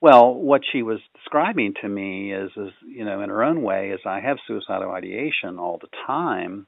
Well, 0.00 0.32
what 0.32 0.62
she 0.70 0.82
was 0.82 1.00
describing 1.16 1.74
to 1.82 1.88
me 1.88 2.32
is, 2.32 2.50
is 2.56 2.70
you 2.86 3.04
know, 3.04 3.20
in 3.20 3.30
her 3.30 3.42
own 3.42 3.62
way, 3.62 3.90
is 3.90 4.00
I 4.06 4.20
have 4.20 4.38
suicidal 4.46 4.92
ideation 4.92 5.58
all 5.58 5.78
the 5.80 5.88
time, 6.06 6.66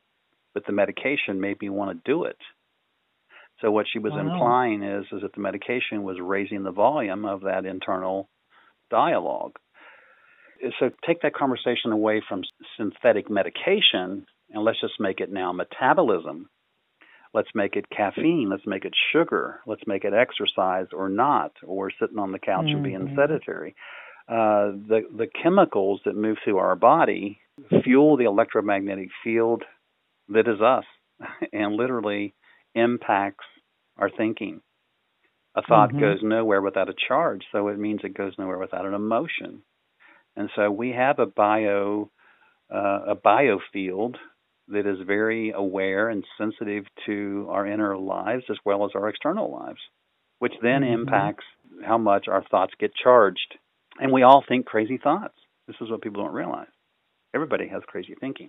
but 0.53 0.67
the 0.67 0.73
medication 0.73 1.41
made 1.41 1.61
me 1.61 1.69
want 1.69 1.97
to 1.97 2.11
do 2.11 2.25
it. 2.25 2.37
So 3.61 3.71
what 3.71 3.87
she 3.91 3.99
was 3.99 4.13
wow. 4.13 4.21
implying 4.21 4.83
is, 4.83 5.05
is 5.13 5.23
that 5.23 5.35
the 5.35 5.41
medication 5.41 6.03
was 6.03 6.17
raising 6.21 6.65
the 6.65 6.73
volume 6.73 7.25
of 7.25 7.43
that 7.43 7.67
internal 7.67 8.29
dialogue. 8.91 9.53
So 10.79 10.91
take 11.07 11.23
that 11.23 11.35
conversation 11.35 11.93
away 11.93 12.23
from 12.29 12.43
synthetic 12.77 13.31
medication 13.31 14.27
and 14.51 14.65
let's 14.65 14.81
just 14.81 15.01
make 15.01 15.21
it 15.21 15.33
now 15.33 15.53
metabolism. 15.53 16.49
Let's 17.33 17.51
make 17.55 17.77
it 17.77 17.89
caffeine. 17.91 18.49
Let's 18.51 18.67
make 18.67 18.85
it 18.85 18.95
sugar. 19.13 19.61
Let's 19.67 19.87
make 19.87 20.05
it 20.05 20.13
exercise 20.13 20.87
or 20.93 21.09
not, 21.09 21.53
or 21.65 21.91
sitting 22.01 22.19
on 22.19 22.33
the 22.33 22.41
couch 22.41 22.65
mm-hmm. 22.65 22.75
and 22.75 22.85
being 22.85 23.01
mm-hmm. 23.01 23.17
sedentary. 23.17 23.77
Uh, 24.29 24.75
the 24.89 25.03
the 25.17 25.29
chemicals 25.41 26.01
that 26.05 26.17
move 26.17 26.39
through 26.45 26.59
our 26.59 26.77
body 26.77 27.41
fuel 27.85 28.17
the 28.17 28.25
electromagnetic 28.25 29.09
field 29.23 29.63
that 30.29 30.49
is 30.49 30.61
us, 30.61 30.85
and 31.53 31.75
literally 31.75 32.35
impacts 32.75 33.45
our 33.97 34.11
thinking. 34.11 34.61
A 35.55 35.63
thought 35.63 35.91
mm-hmm. 35.91 36.01
goes 36.01 36.19
nowhere 36.23 36.63
without 36.63 36.89
a 36.89 36.95
charge, 37.09 37.43
so 37.53 37.69
it 37.69 37.79
means 37.79 38.01
it 38.03 38.17
goes 38.17 38.35
nowhere 38.39 38.59
without 38.59 38.87
an 38.87 38.95
emotion. 38.95 39.63
And 40.41 40.49
so 40.57 40.71
we 40.71 40.93
have 40.93 41.19
a 41.19 41.27
bio 41.27 42.11
uh, 42.75 43.01
a 43.09 43.15
biofield 43.15 44.15
that 44.69 44.87
is 44.87 44.97
very 45.07 45.51
aware 45.51 46.09
and 46.09 46.25
sensitive 46.39 46.85
to 47.05 47.47
our 47.51 47.67
inner 47.67 47.99
lives 47.99 48.45
as 48.49 48.57
well 48.65 48.87
as 48.87 48.93
our 48.95 49.11
external 49.11 49.53
lives, 49.53 49.81
which 50.39 50.55
then 50.63 50.81
mm-hmm. 50.81 51.03
impacts 51.03 51.45
how 51.85 51.99
much 51.99 52.27
our 52.27 52.43
thoughts 52.51 52.73
get 52.81 52.93
charged. 52.95 53.59
And 53.99 54.13
we 54.13 54.23
all 54.23 54.43
think 54.49 54.65
crazy 54.65 54.97
thoughts. 54.97 55.35
This 55.67 55.77
is 55.79 55.91
what 55.91 56.01
people 56.01 56.23
don't 56.23 56.33
realize. 56.33 56.69
Everybody 57.35 57.69
has 57.69 57.83
crazy 57.87 58.15
thinking. 58.19 58.49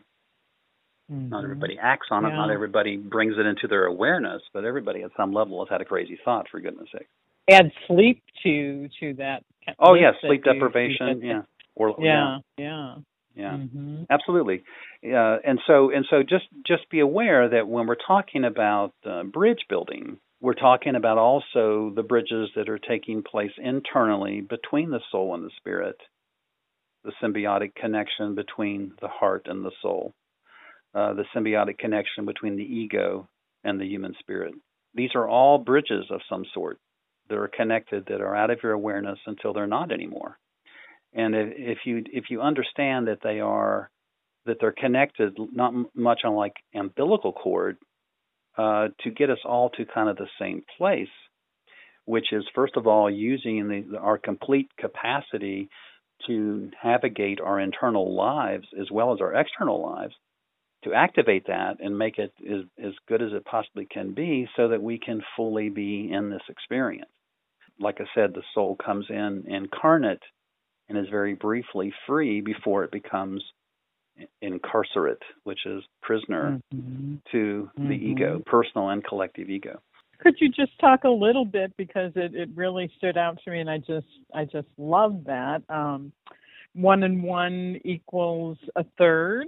Mm-hmm. 1.12 1.28
Not 1.28 1.44
everybody 1.44 1.78
acts 1.78 2.08
on 2.10 2.24
it. 2.24 2.30
Yeah. 2.30 2.36
Not 2.36 2.52
everybody 2.52 2.96
brings 2.96 3.34
it 3.38 3.46
into 3.46 3.68
their 3.68 3.86
awareness, 3.86 4.42
but 4.54 4.64
everybody 4.64 5.04
at 5.04 5.12
some 5.18 5.34
level 5.34 5.60
has 5.66 5.70
had 5.70 5.82
a 5.82 5.86
crazy 5.86 6.18
thought. 6.24 6.48
For 6.50 6.62
goodness' 6.62 6.88
sake. 6.94 7.10
Add 7.50 7.72
sleep 7.88 8.24
to 8.44 8.88
to 9.02 9.14
that. 9.16 9.44
Oh 9.78 9.96
yeah, 9.96 10.12
sleep 10.22 10.44
deprivation. 10.46 11.22
yeah. 11.22 11.42
Or, 11.76 11.96
yeah, 12.00 12.40
yeah, 12.58 12.96
yeah, 13.36 13.52
mm-hmm. 13.52 14.04
absolutely. 14.10 14.64
Uh, 15.04 15.38
and 15.44 15.60
so 15.66 15.92
and 15.92 16.06
so, 16.10 16.22
just 16.22 16.46
just 16.68 16.90
be 16.90 17.00
aware 17.00 17.50
that 17.50 17.68
when 17.68 17.88
we're 17.88 17.96
talking 17.96 18.44
about 18.44 18.94
uh, 19.06 19.24
bridge 19.24 19.66
building, 19.70 20.18
we're 20.42 20.54
talking 20.54 20.96
about 20.96 21.18
also 21.18 21.92
the 21.96 22.04
bridges 22.04 22.50
that 22.56 22.68
are 22.68 22.80
taking 22.80 23.24
place 23.24 23.52
internally 23.58 24.42
between 24.42 24.90
the 24.90 25.00
soul 25.12 25.34
and 25.34 25.46
the 25.46 25.52
spirit, 25.58 25.96
the 27.04 27.14
symbiotic 27.24 27.74
connection 27.76 28.36
between 28.36 28.94
the 29.02 29.08
heart 29.08 29.44
and 29.46 29.64
the 29.64 29.72
soul, 29.82 30.14
uh, 30.94 31.14
the 31.14 31.26
symbiotic 31.36 31.78
connection 31.78 32.26
between 32.26 32.58
the 32.58 32.64
ego 32.64 33.30
and 33.64 33.80
the 33.80 33.86
human 33.86 34.14
spirit. 34.20 34.54
These 34.94 35.12
are 35.16 35.28
all 35.28 35.58
bridges 35.58 36.06
of 36.10 36.20
some 36.28 36.44
sort 36.54 36.80
that 37.30 37.38
are 37.38 37.48
connected 37.48 38.08
that 38.08 38.20
are 38.20 38.36
out 38.36 38.50
of 38.50 38.60
your 38.62 38.74
awareness 38.74 39.20
until 39.26 39.54
they're 39.54 39.68
not 39.68 39.92
anymore. 39.92 40.38
And 41.14 41.36
if, 41.36 41.80
you 41.86 42.04
if 42.12 42.26
you 42.30 42.42
understand 42.42 43.08
that 43.08 43.20
they 43.24 43.40
are 43.40 43.90
that 44.46 44.58
they're 44.60 44.72
connected, 44.72 45.38
not 45.52 45.74
much 45.94 46.22
unlike 46.24 46.54
umbilical 46.74 47.32
cord, 47.32 47.78
uh, 48.58 48.88
to 49.02 49.12
get 49.12 49.30
us 49.30 49.38
all 49.46 49.70
to 49.72 49.86
kind 49.86 50.10
of 50.10 50.18
the 50.18 50.28
same 50.40 50.64
place, 50.78 51.08
which 52.06 52.34
is 52.34 52.44
first 52.56 52.76
of 52.76 52.88
all 52.88 53.10
using 53.10 53.68
the, 53.68 53.98
our 53.98 54.18
complete 54.18 54.70
capacity 54.80 55.70
to 56.28 56.70
navigate 56.84 57.40
our 57.40 57.60
internal 57.60 58.16
lives 58.16 58.68
as 58.80 58.90
well 58.92 59.14
as 59.14 59.22
our 59.22 59.34
external 59.34 59.82
lives, 59.82 60.14
to 60.84 60.94
activate 60.94 61.48
that 61.48 61.78
and 61.80 61.98
make 61.98 62.18
it 62.18 62.34
as, 62.50 62.64
as 62.84 62.94
good 63.08 63.22
as 63.22 63.32
it 63.34 63.46
possibly 63.46 63.86
can 63.86 64.14
be 64.14 64.48
so 64.56 64.70
that 64.70 64.82
we 64.82 64.98
can 64.98 65.22
fully 65.36 65.70
be 65.70 66.10
in 66.12 66.30
this 66.30 66.42
experience. 66.50 67.10
Like 67.80 68.00
I 68.00 68.06
said, 68.16 68.34
the 68.34 68.44
soul 68.54 68.76
comes 68.84 69.06
in 69.10 69.46
incarnate 69.48 70.22
and 70.92 71.00
is 71.00 71.10
very 71.10 71.36
briefly 71.36 71.94
free 72.06 72.42
before 72.42 72.84
it 72.84 72.92
becomes 72.92 73.42
incarcerate, 74.42 75.22
which 75.46 75.66
is 75.66 75.82
prisoner 76.02 76.62
mm-hmm. 76.74 77.16
to 77.32 77.70
mm-hmm. 77.80 77.90
the 77.90 77.96
ego, 77.96 78.42
personal 78.46 78.90
and 78.90 79.04
collective 79.04 79.50
ego. 79.50 79.80
Could 80.20 80.36
you 80.40 80.50
just 80.50 80.78
talk 80.80 81.06
a 81.06 81.10
little 81.10 81.46
bit 81.46 81.76
because 81.78 82.12
it, 82.16 82.36
it 82.36 82.50
really 82.54 82.92
stood 82.98 83.18
out 83.18 83.40
to 83.44 83.52
me 83.52 83.62
and 83.62 83.70
I 83.70 83.78
just 83.78 84.06
I 84.36 84.46
just 84.46 84.68
love 84.78 85.24
that. 85.26 85.64
Um, 85.70 86.12
one 86.74 87.04
and 87.04 87.24
one 87.24 87.80
equals 87.84 88.58
a 88.76 88.84
third 88.98 89.48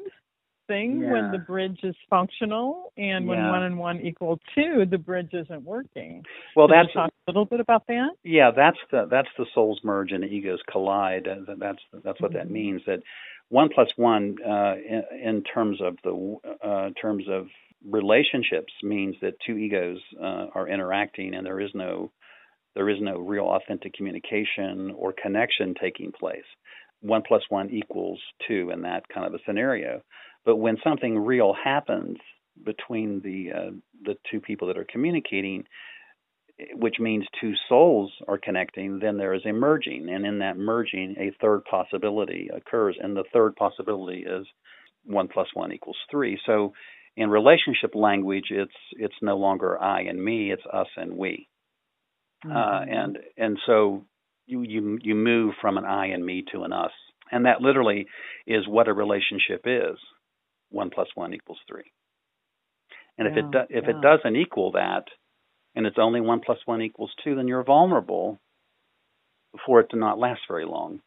thing 0.67 1.01
yeah. 1.01 1.11
when 1.11 1.31
the 1.31 1.37
bridge 1.37 1.79
is 1.83 1.95
functional, 2.09 2.91
and 2.97 3.27
when 3.27 3.47
one 3.49 3.63
and 3.63 3.77
one 3.77 3.99
equal 4.01 4.39
two, 4.55 4.85
the 4.89 4.97
bridge 4.97 5.29
isn't 5.33 5.63
working. 5.63 6.23
Well, 6.55 6.67
that's 6.67 6.89
little 7.27 7.45
bit 7.45 7.59
about 7.59 7.87
that. 7.87 8.11
Yeah, 8.23 8.51
that's 8.55 8.77
the 8.91 9.07
that's 9.09 9.29
the 9.37 9.45
souls 9.53 9.79
merge 9.83 10.11
and 10.11 10.23
the 10.23 10.27
egos 10.27 10.59
collide. 10.69 11.27
That's 11.59 11.79
that's 12.03 12.21
what 12.21 12.31
mm-hmm. 12.31 12.37
that 12.37 12.49
means. 12.49 12.81
That 12.85 12.99
one 13.49 13.69
plus 13.73 13.89
one, 13.95 14.37
uh, 14.45 14.75
in, 14.75 15.03
in, 15.21 15.43
terms 15.43 15.79
of 15.81 15.97
the 16.03 16.37
uh, 16.63 16.89
terms 16.99 17.25
of 17.29 17.47
relationships, 17.87 18.73
means 18.81 19.15
that 19.21 19.33
two 19.45 19.57
egos 19.57 19.99
uh, 20.19 20.47
are 20.55 20.67
interacting, 20.67 21.33
and 21.33 21.45
there 21.45 21.59
is 21.59 21.71
no 21.73 22.11
there 22.75 22.89
is 22.89 22.97
no 22.99 23.19
real 23.19 23.45
authentic 23.45 23.93
communication 23.93 24.93
or 24.97 25.13
connection 25.13 25.75
taking 25.79 26.11
place. 26.11 26.45
One 27.01 27.21
plus 27.27 27.43
one 27.49 27.69
equals 27.69 28.19
two 28.47 28.71
in 28.73 28.81
that 28.83 29.07
kind 29.13 29.27
of 29.27 29.33
a 29.33 29.43
scenario. 29.45 30.01
But 30.45 30.55
when 30.55 30.77
something 30.83 31.19
real 31.19 31.53
happens 31.53 32.17
between 32.63 33.21
the 33.21 33.51
uh, 33.51 33.71
the 34.03 34.15
two 34.29 34.39
people 34.39 34.67
that 34.67 34.77
are 34.77 34.87
communicating, 34.91 35.65
which 36.75 36.95
means 36.99 37.25
two 37.41 37.53
souls 37.67 38.11
are 38.27 38.37
connecting, 38.37 38.99
then 38.99 39.17
there 39.17 39.33
is 39.33 39.41
a 39.45 39.51
merging, 39.51 40.09
and 40.09 40.25
in 40.25 40.39
that 40.39 40.57
merging, 40.57 41.15
a 41.17 41.35
third 41.41 41.63
possibility 41.65 42.49
occurs, 42.55 42.95
and 43.01 43.15
the 43.15 43.23
third 43.33 43.55
possibility 43.55 44.19
is 44.19 44.45
one 45.05 45.27
plus 45.27 45.47
one 45.53 45.71
equals 45.71 45.97
three. 46.11 46.39
So, 46.45 46.73
in 47.15 47.29
relationship 47.29 47.95
language, 47.95 48.45
it's 48.49 48.73
it's 48.91 49.15
no 49.21 49.37
longer 49.37 49.81
I 49.81 50.01
and 50.01 50.23
me; 50.23 50.51
it's 50.51 50.63
us 50.71 50.87
and 50.95 51.17
we, 51.17 51.47
uh, 52.45 52.49
mm-hmm. 52.49 52.57
uh, 52.57 53.01
and 53.03 53.17
and 53.37 53.57
so 53.65 54.05
you 54.45 54.61
you 54.61 54.99
you 55.01 55.15
move 55.15 55.55
from 55.59 55.77
an 55.77 55.85
I 55.85 56.07
and 56.07 56.25
me 56.25 56.43
to 56.51 56.63
an 56.63 56.73
us, 56.73 56.91
and 57.31 57.45
that 57.45 57.61
literally 57.61 58.05
is 58.45 58.67
what 58.67 58.87
a 58.87 58.93
relationship 58.93 59.61
is 59.65 59.97
one 60.69 60.89
plus 60.89 61.07
one 61.15 61.33
equals 61.33 61.59
three. 61.67 61.91
And 63.17 63.27
yeah, 63.27 63.31
if 63.31 63.37
it 63.45 63.51
do, 63.51 63.59
if 63.69 63.83
yeah. 63.87 63.89
it 63.91 64.01
doesn't 64.01 64.35
equal 64.35 64.71
that, 64.73 65.05
and 65.75 65.85
it's 65.85 65.97
only 65.99 66.21
one 66.21 66.39
plus 66.39 66.59
one 66.65 66.81
equals 66.81 67.11
two, 67.23 67.35
then 67.35 67.47
you're 67.47 67.63
vulnerable 67.63 68.39
for 69.65 69.79
it 69.79 69.87
to 69.91 69.97
not 69.97 70.19
last 70.19 70.41
very 70.47 70.65
long, 70.65 70.99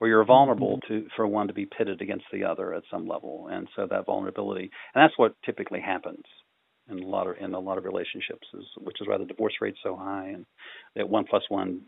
or 0.00 0.08
you're 0.08 0.24
vulnerable 0.24 0.78
mm-hmm. 0.78 1.04
to 1.04 1.08
for 1.16 1.26
one 1.26 1.48
to 1.48 1.54
be 1.54 1.66
pitted 1.66 2.00
against 2.00 2.26
the 2.32 2.44
other 2.44 2.74
at 2.74 2.82
some 2.90 3.06
level, 3.06 3.48
and 3.50 3.68
so 3.74 3.86
that 3.86 4.06
vulnerability, 4.06 4.70
and 4.94 5.02
that's 5.02 5.18
what 5.18 5.34
typically 5.44 5.80
happens 5.80 6.22
in 6.90 6.98
a 6.98 7.06
lot 7.06 7.26
of 7.26 7.36
in 7.38 7.54
a 7.54 7.58
lot 7.58 7.78
of 7.78 7.84
relationships, 7.84 8.46
is 8.54 8.64
which 8.78 9.00
is 9.00 9.08
why 9.08 9.18
the 9.18 9.24
divorce 9.24 9.54
rate's 9.60 9.78
so 9.82 9.96
high, 9.96 10.28
and 10.28 10.46
that 10.96 11.08
one 11.08 11.24
plus 11.28 11.44
one, 11.48 11.82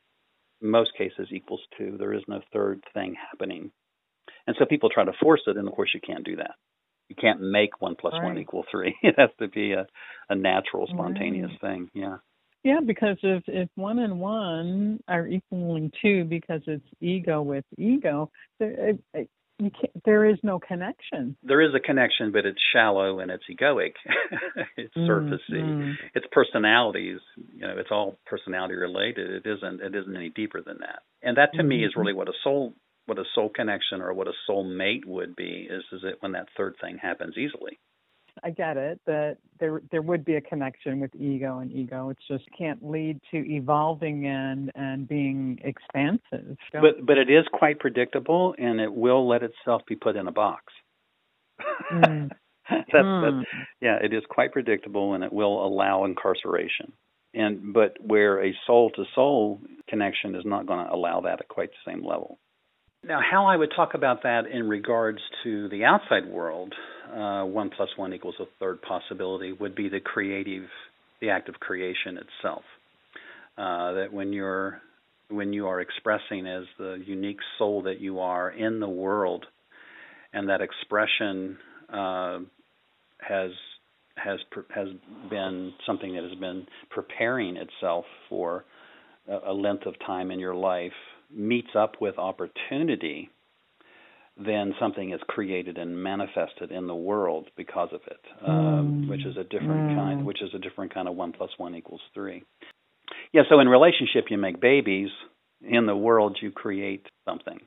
most 0.60 0.92
cases 0.96 1.28
equals 1.30 1.62
two. 1.78 1.96
There 1.98 2.14
is 2.14 2.22
no 2.28 2.40
third 2.52 2.82
thing 2.94 3.14
happening, 3.30 3.70
and 4.46 4.56
so 4.58 4.64
people 4.64 4.90
try 4.90 5.04
to 5.04 5.12
force 5.20 5.42
it, 5.46 5.56
and 5.56 5.68
of 5.68 5.74
course 5.74 5.90
you 5.94 6.00
can't 6.00 6.24
do 6.24 6.36
that 6.36 6.54
you 7.08 7.16
can't 7.20 7.40
make 7.40 7.80
one 7.80 7.96
plus 7.98 8.14
right. 8.14 8.24
one 8.24 8.38
equal 8.38 8.64
three. 8.70 8.94
It 9.02 9.14
has 9.18 9.30
to 9.38 9.48
be 9.48 9.72
a, 9.72 9.86
a 10.28 10.34
natural, 10.34 10.86
spontaneous 10.88 11.50
right. 11.62 11.72
thing. 11.72 11.90
Yeah. 11.94 12.16
Yeah, 12.64 12.80
because 12.84 13.16
if 13.22 13.44
if 13.46 13.68
one 13.76 14.00
and 14.00 14.18
one 14.18 14.98
are 15.06 15.26
equaling 15.26 15.92
two 16.02 16.24
because 16.24 16.62
it's 16.66 16.86
ego 17.00 17.40
with 17.40 17.64
ego, 17.78 18.32
there, 18.58 18.94
it, 19.14 19.30
you 19.58 19.70
can't, 19.70 20.04
there 20.04 20.28
is 20.28 20.36
no 20.42 20.58
connection. 20.58 21.36
There 21.42 21.62
is 21.62 21.74
a 21.74 21.80
connection, 21.80 22.32
but 22.32 22.44
it's 22.44 22.58
shallow 22.74 23.20
and 23.20 23.30
it's 23.30 23.44
egoic. 23.50 23.92
it's 24.76 24.94
surfacey. 24.96 25.38
Mm. 25.52 25.94
It's 26.14 26.26
personalities. 26.30 27.20
You 27.54 27.68
know, 27.68 27.76
it's 27.78 27.90
all 27.90 28.18
personality 28.26 28.74
related. 28.74 29.30
It 29.30 29.48
isn't. 29.48 29.80
It 29.80 29.94
isn't 29.94 30.16
any 30.16 30.30
deeper 30.30 30.60
than 30.60 30.78
that. 30.80 31.02
And 31.22 31.36
that 31.38 31.52
to 31.52 31.60
mm-hmm. 31.60 31.68
me 31.68 31.84
is 31.84 31.92
mm-hmm. 31.92 32.00
really 32.00 32.12
what 32.12 32.28
a 32.28 32.34
soul 32.44 32.74
what 33.06 33.18
a 33.18 33.24
soul 33.34 33.48
connection 33.48 34.02
or 34.02 34.12
what 34.12 34.28
a 34.28 34.32
soul 34.46 34.64
mate 34.64 35.06
would 35.06 35.34
be 35.36 35.68
is 35.70 35.84
is 35.92 36.02
it 36.04 36.16
when 36.20 36.32
that 36.32 36.48
third 36.56 36.74
thing 36.80 36.98
happens 36.98 37.36
easily. 37.36 37.78
I 38.44 38.50
get 38.50 38.76
it 38.76 39.00
that 39.06 39.38
there 39.58 39.80
there 39.90 40.02
would 40.02 40.24
be 40.24 40.34
a 40.34 40.40
connection 40.40 41.00
with 41.00 41.14
ego 41.14 41.58
and 41.58 41.72
ego. 41.72 42.10
It 42.10 42.18
just 42.28 42.44
can't 42.56 42.84
lead 42.84 43.20
to 43.30 43.38
evolving 43.38 44.26
and 44.26 44.70
and 44.74 45.08
being 45.08 45.58
expansive. 45.64 46.56
But 46.72 47.04
but 47.06 47.18
it 47.18 47.30
is 47.30 47.46
quite 47.52 47.78
predictable, 47.78 48.54
and 48.58 48.80
it 48.80 48.92
will 48.92 49.26
let 49.26 49.42
itself 49.42 49.82
be 49.88 49.96
put 49.96 50.16
in 50.16 50.26
a 50.26 50.32
box. 50.32 50.64
Mm. 51.90 52.30
that's, 52.70 52.90
mm. 52.94 53.40
that's 53.40 53.50
yeah, 53.80 53.96
it 54.02 54.12
is 54.12 54.22
quite 54.28 54.52
predictable, 54.52 55.14
and 55.14 55.24
it 55.24 55.32
will 55.32 55.64
allow 55.64 56.04
incarceration. 56.04 56.92
And 57.32 57.72
but 57.72 57.96
where 58.00 58.44
a 58.44 58.54
soul 58.66 58.90
to 58.96 59.04
soul 59.14 59.60
connection 59.88 60.34
is 60.34 60.44
not 60.44 60.66
going 60.66 60.86
to 60.86 60.92
allow 60.92 61.22
that 61.22 61.40
at 61.40 61.48
quite 61.48 61.70
the 61.70 61.90
same 61.90 62.04
level. 62.04 62.38
Now, 63.06 63.20
how 63.20 63.46
I 63.46 63.56
would 63.56 63.70
talk 63.76 63.94
about 63.94 64.24
that 64.24 64.46
in 64.52 64.68
regards 64.68 65.20
to 65.44 65.68
the 65.68 65.84
outside 65.84 66.26
world, 66.26 66.74
uh, 67.08 67.44
one 67.44 67.70
plus 67.70 67.88
one 67.94 68.12
equals 68.12 68.34
a 68.40 68.46
third 68.58 68.82
possibility, 68.82 69.52
would 69.52 69.76
be 69.76 69.88
the 69.88 70.00
creative, 70.00 70.64
the 71.20 71.30
act 71.30 71.48
of 71.48 71.54
creation 71.60 72.18
itself. 72.18 72.62
Uh, 73.56 73.92
that 73.92 74.12
when 74.12 74.32
you're 74.32 74.80
when 75.28 75.52
you 75.52 75.66
are 75.66 75.80
expressing 75.80 76.46
as 76.46 76.64
the 76.78 77.02
unique 77.04 77.38
soul 77.58 77.82
that 77.82 78.00
you 78.00 78.18
are 78.18 78.50
in 78.50 78.80
the 78.80 78.88
world, 78.88 79.46
and 80.32 80.48
that 80.48 80.60
expression 80.60 81.56
uh, 81.92 82.38
has 83.20 83.52
has 84.16 84.40
has 84.74 84.88
been 85.30 85.72
something 85.86 86.12
that 86.14 86.24
has 86.24 86.38
been 86.40 86.66
preparing 86.90 87.56
itself 87.56 88.04
for 88.28 88.64
a, 89.28 89.50
a 89.50 89.52
length 89.52 89.86
of 89.86 89.94
time 90.04 90.32
in 90.32 90.40
your 90.40 90.56
life 90.56 90.92
meets 91.30 91.70
up 91.74 92.00
with 92.00 92.18
opportunity 92.18 93.30
then 94.36 94.74
something 94.78 95.12
is 95.12 95.20
created 95.28 95.78
and 95.78 96.02
manifested 96.02 96.70
in 96.70 96.86
the 96.86 96.94
world 96.94 97.48
because 97.56 97.88
of 97.92 98.00
it, 98.06 98.20
um, 98.46 99.08
which 99.08 99.24
is 99.24 99.36
a 99.36 99.44
different 99.44 99.92
mm. 99.92 99.96
kind, 99.96 100.26
which 100.26 100.42
is 100.42 100.50
a 100.54 100.58
different 100.58 100.92
kind 100.92 101.08
of 101.08 101.14
one 101.14 101.32
plus 101.32 101.50
one 101.56 101.74
equals 101.74 102.02
three. 102.12 102.44
Yeah, 103.32 103.42
so 103.48 103.60
in 103.60 103.68
relationship 103.68 104.26
you 104.30 104.36
make 104.36 104.60
babies, 104.60 105.08
in 105.62 105.86
the 105.86 105.96
world 105.96 106.38
you 106.42 106.50
create 106.50 107.06
something, 107.26 107.60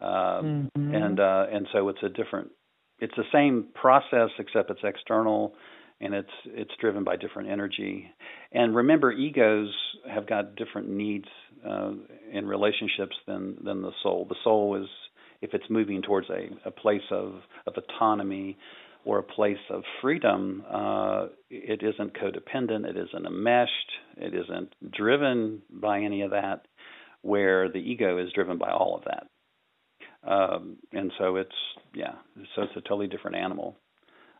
um, 0.00 0.70
mm-hmm. 0.76 0.94
and 0.94 1.20
uh, 1.20 1.46
and 1.52 1.68
so 1.72 1.90
it's 1.90 2.02
a 2.02 2.08
different, 2.08 2.50
it's 2.98 3.14
the 3.16 3.24
same 3.30 3.66
process 3.74 4.30
except 4.38 4.70
it's 4.70 4.80
external, 4.82 5.54
and 6.00 6.14
it's 6.14 6.30
it's 6.46 6.72
driven 6.80 7.04
by 7.04 7.16
different 7.16 7.50
energy. 7.50 8.10
And 8.52 8.74
remember, 8.74 9.12
egos 9.12 9.68
have 10.10 10.26
got 10.26 10.56
different 10.56 10.88
needs 10.88 11.28
uh, 11.68 11.92
in 12.32 12.46
relationships 12.46 13.16
than 13.26 13.56
than 13.64 13.82
the 13.82 13.92
soul. 14.02 14.26
The 14.28 14.36
soul 14.44 14.82
is 14.82 14.88
if 15.42 15.54
it's 15.54 15.64
moving 15.70 16.02
towards 16.02 16.28
a, 16.30 16.48
a 16.68 16.70
place 16.70 17.02
of, 17.10 17.34
of 17.66 17.74
autonomy 17.76 18.58
or 19.04 19.18
a 19.18 19.22
place 19.22 19.56
of 19.70 19.82
freedom, 20.02 20.62
uh, 20.70 21.26
it 21.48 21.82
isn't 21.82 22.14
codependent, 22.14 22.84
it 22.84 22.96
isn't 22.96 23.26
enmeshed, 23.26 23.90
it 24.18 24.34
isn't 24.34 24.74
driven 24.92 25.62
by 25.70 26.00
any 26.00 26.22
of 26.22 26.32
that, 26.32 26.66
where 27.22 27.70
the 27.70 27.78
ego 27.78 28.18
is 28.18 28.30
driven 28.34 28.58
by 28.58 28.70
all 28.70 28.96
of 28.96 29.04
that. 29.04 30.30
Um, 30.30 30.76
and 30.92 31.10
so 31.18 31.36
it's, 31.36 31.48
yeah, 31.94 32.12
so 32.54 32.62
it's 32.62 32.76
a 32.76 32.82
totally 32.82 33.06
different 33.06 33.38
animal 33.38 33.76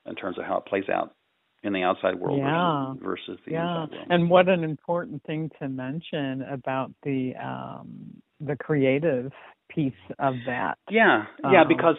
in 0.04 0.14
terms 0.14 0.38
of 0.38 0.44
how 0.44 0.58
it 0.58 0.66
plays 0.66 0.90
out 0.92 1.14
in 1.62 1.72
the 1.72 1.82
outside 1.82 2.18
world 2.18 2.38
yeah. 2.38 2.94
versus, 3.02 3.26
versus 3.26 3.40
the 3.46 3.52
yeah. 3.52 3.82
inside 3.82 3.96
world. 3.96 4.06
And 4.10 4.30
what 4.30 4.48
an 4.48 4.64
important 4.64 5.22
thing 5.24 5.50
to 5.60 5.68
mention 5.68 6.42
about 6.42 6.92
the 7.02 7.32
um, 7.42 8.22
the 8.40 8.56
creative 8.56 9.32
piece 9.68 9.92
of 10.18 10.34
that. 10.46 10.78
Yeah, 10.90 11.24
yeah, 11.44 11.62
um, 11.62 11.68
because 11.68 11.96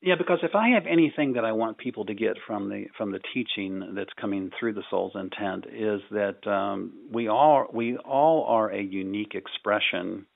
yeah, 0.00 0.14
because 0.16 0.38
if 0.42 0.54
I 0.54 0.70
have 0.70 0.84
anything 0.90 1.34
that 1.34 1.44
I 1.44 1.52
want 1.52 1.78
people 1.78 2.06
to 2.06 2.14
get 2.14 2.36
from 2.46 2.68
the 2.68 2.86
from 2.96 3.12
the 3.12 3.20
teaching 3.34 3.94
that's 3.94 4.12
coming 4.20 4.50
through 4.58 4.74
the 4.74 4.82
soul's 4.90 5.12
intent 5.14 5.66
is 5.66 6.00
that 6.10 6.46
um, 6.50 6.92
we 7.12 7.28
all 7.28 7.66
we 7.72 7.96
all 7.96 8.46
are 8.48 8.70
a 8.70 8.82
unique 8.82 9.34
expression 9.34 10.26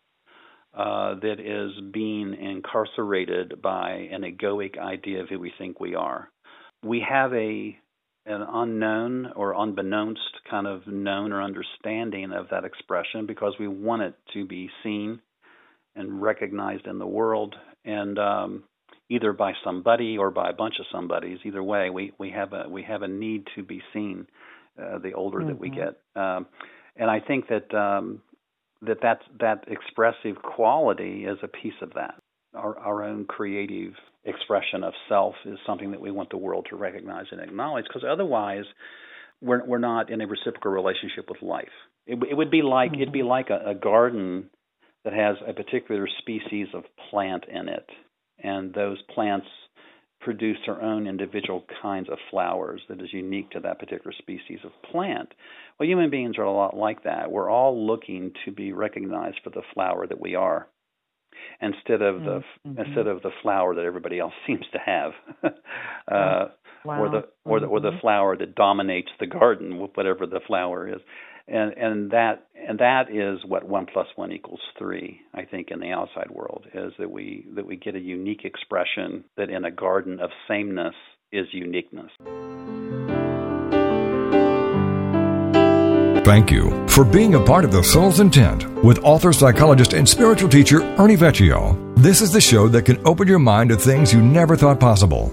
uh, 0.76 1.14
that 1.20 1.40
is 1.40 1.72
being 1.92 2.34
incarcerated 2.34 3.60
by 3.62 4.08
an 4.12 4.22
egoic 4.22 4.78
idea 4.78 5.22
of 5.22 5.28
who 5.28 5.40
we 5.40 5.52
think 5.58 5.80
we 5.80 5.94
are. 5.94 6.30
We 6.84 7.04
have 7.08 7.32
a 7.32 7.76
an 8.26 8.42
unknown 8.42 9.32
or 9.36 9.54
unbeknownst 9.54 10.20
kind 10.50 10.66
of 10.66 10.86
known 10.86 11.32
or 11.32 11.42
understanding 11.42 12.32
of 12.32 12.48
that 12.50 12.64
expression 12.64 13.26
because 13.26 13.54
we 13.58 13.68
want 13.68 14.02
it 14.02 14.14
to 14.34 14.44
be 14.44 14.68
seen 14.82 15.20
and 15.94 16.20
recognized 16.20 16.86
in 16.86 16.98
the 16.98 17.06
world, 17.06 17.54
and 17.84 18.18
um, 18.18 18.64
either 19.08 19.32
by 19.32 19.52
somebody 19.64 20.18
or 20.18 20.30
by 20.30 20.50
a 20.50 20.52
bunch 20.52 20.74
of 20.78 20.86
somebodies. 20.92 21.38
Either 21.44 21.62
way, 21.62 21.88
we 21.88 22.12
we 22.18 22.30
have 22.30 22.52
a 22.52 22.68
we 22.68 22.82
have 22.82 23.02
a 23.02 23.08
need 23.08 23.46
to 23.54 23.62
be 23.62 23.80
seen. 23.92 24.26
Uh, 24.78 24.98
the 24.98 25.14
older 25.14 25.38
mm-hmm. 25.38 25.48
that 25.48 25.58
we 25.58 25.70
mm-hmm. 25.70 25.78
get, 25.78 26.22
um, 26.22 26.46
and 26.96 27.10
I 27.10 27.18
think 27.18 27.48
that 27.48 27.74
um, 27.74 28.20
that 28.82 28.98
that's, 29.02 29.22
that 29.40 29.64
expressive 29.68 30.42
quality 30.42 31.24
is 31.24 31.38
a 31.42 31.48
piece 31.48 31.80
of 31.82 31.94
that. 31.94 32.14
Our, 32.56 32.78
our 32.78 33.04
own 33.04 33.26
creative 33.26 33.92
expression 34.24 34.82
of 34.82 34.92
self 35.08 35.34
is 35.44 35.58
something 35.66 35.92
that 35.92 36.00
we 36.00 36.10
want 36.10 36.30
the 36.30 36.36
world 36.36 36.66
to 36.70 36.76
recognize 36.76 37.26
and 37.30 37.40
acknowledge, 37.40 37.84
because 37.88 38.04
otherwise, 38.08 38.64
we're 39.40 39.64
we're 39.64 39.78
not 39.78 40.10
in 40.10 40.20
a 40.20 40.26
reciprocal 40.26 40.72
relationship 40.72 41.26
with 41.28 41.42
life. 41.42 41.68
It, 42.06 42.18
it 42.30 42.34
would 42.34 42.50
be 42.50 42.62
like 42.62 42.92
mm-hmm. 42.92 43.02
it'd 43.02 43.12
be 43.12 43.22
like 43.22 43.50
a, 43.50 43.70
a 43.70 43.74
garden 43.74 44.50
that 45.04 45.12
has 45.12 45.36
a 45.46 45.52
particular 45.52 46.08
species 46.18 46.68
of 46.74 46.84
plant 47.10 47.44
in 47.48 47.68
it, 47.68 47.88
and 48.42 48.74
those 48.74 48.98
plants 49.14 49.46
produce 50.20 50.56
their 50.66 50.82
own 50.82 51.06
individual 51.06 51.64
kinds 51.82 52.08
of 52.08 52.18
flowers 52.30 52.80
that 52.88 53.00
is 53.00 53.12
unique 53.12 53.50
to 53.50 53.60
that 53.60 53.78
particular 53.78 54.12
species 54.18 54.58
of 54.64 54.72
plant. 54.90 55.28
Well, 55.78 55.88
human 55.88 56.10
beings 56.10 56.38
are 56.38 56.42
a 56.42 56.52
lot 56.52 56.76
like 56.76 57.04
that. 57.04 57.30
We're 57.30 57.50
all 57.50 57.86
looking 57.86 58.32
to 58.44 58.50
be 58.50 58.72
recognized 58.72 59.36
for 59.44 59.50
the 59.50 59.62
flower 59.74 60.06
that 60.06 60.20
we 60.20 60.34
are 60.34 60.66
instead 61.60 62.02
of 62.02 62.20
the 62.20 62.42
mm-hmm. 62.66 62.80
instead 62.80 63.06
of 63.06 63.22
the 63.22 63.30
flower 63.42 63.74
that 63.74 63.84
everybody 63.84 64.18
else 64.18 64.34
seems 64.46 64.64
to 64.72 64.78
have, 64.78 65.12
uh, 65.44 66.48
wow. 66.84 67.02
or 67.02 67.08
the 67.10 67.24
or 67.44 67.60
the 67.60 67.66
or 67.66 67.80
the 67.80 67.90
mm-hmm. 67.90 68.00
flower 68.00 68.36
that 68.36 68.54
dominates 68.54 69.10
the 69.20 69.26
garden, 69.26 69.78
whatever 69.94 70.26
the 70.26 70.40
flower 70.46 70.88
is 70.88 71.00
and 71.48 71.72
and 71.74 72.10
that 72.10 72.46
and 72.68 72.78
that 72.78 73.10
is 73.10 73.44
what 73.46 73.68
one 73.68 73.86
plus 73.92 74.08
one 74.16 74.32
equals 74.32 74.60
three. 74.78 75.20
I 75.34 75.44
think 75.44 75.68
in 75.70 75.80
the 75.80 75.90
outside 75.90 76.30
world 76.30 76.66
is 76.74 76.92
that 76.98 77.10
we 77.10 77.46
that 77.54 77.66
we 77.66 77.76
get 77.76 77.94
a 77.94 78.00
unique 78.00 78.44
expression 78.44 79.24
that 79.36 79.50
in 79.50 79.64
a 79.64 79.70
garden 79.70 80.20
of 80.20 80.30
sameness 80.48 80.94
is 81.32 81.46
uniqueness. 81.52 82.10
Thank 86.26 86.50
you 86.50 86.88
for 86.88 87.04
being 87.04 87.36
a 87.36 87.40
part 87.40 87.64
of 87.64 87.70
the 87.70 87.84
Soul's 87.84 88.18
Intent 88.18 88.68
with 88.82 88.98
author, 89.04 89.32
psychologist, 89.32 89.92
and 89.92 90.08
spiritual 90.08 90.48
teacher 90.48 90.82
Ernie 90.98 91.16
Vecchio. 91.16 91.94
This 92.02 92.20
is 92.20 92.32
the 92.32 92.40
show 92.40 92.66
that 92.66 92.82
can 92.82 93.00
open 93.06 93.28
your 93.28 93.38
mind 93.38 93.70
to 93.70 93.76
things 93.76 94.12
you 94.12 94.20
never 94.20 94.56
thought 94.56 94.80
possible. 94.80 95.32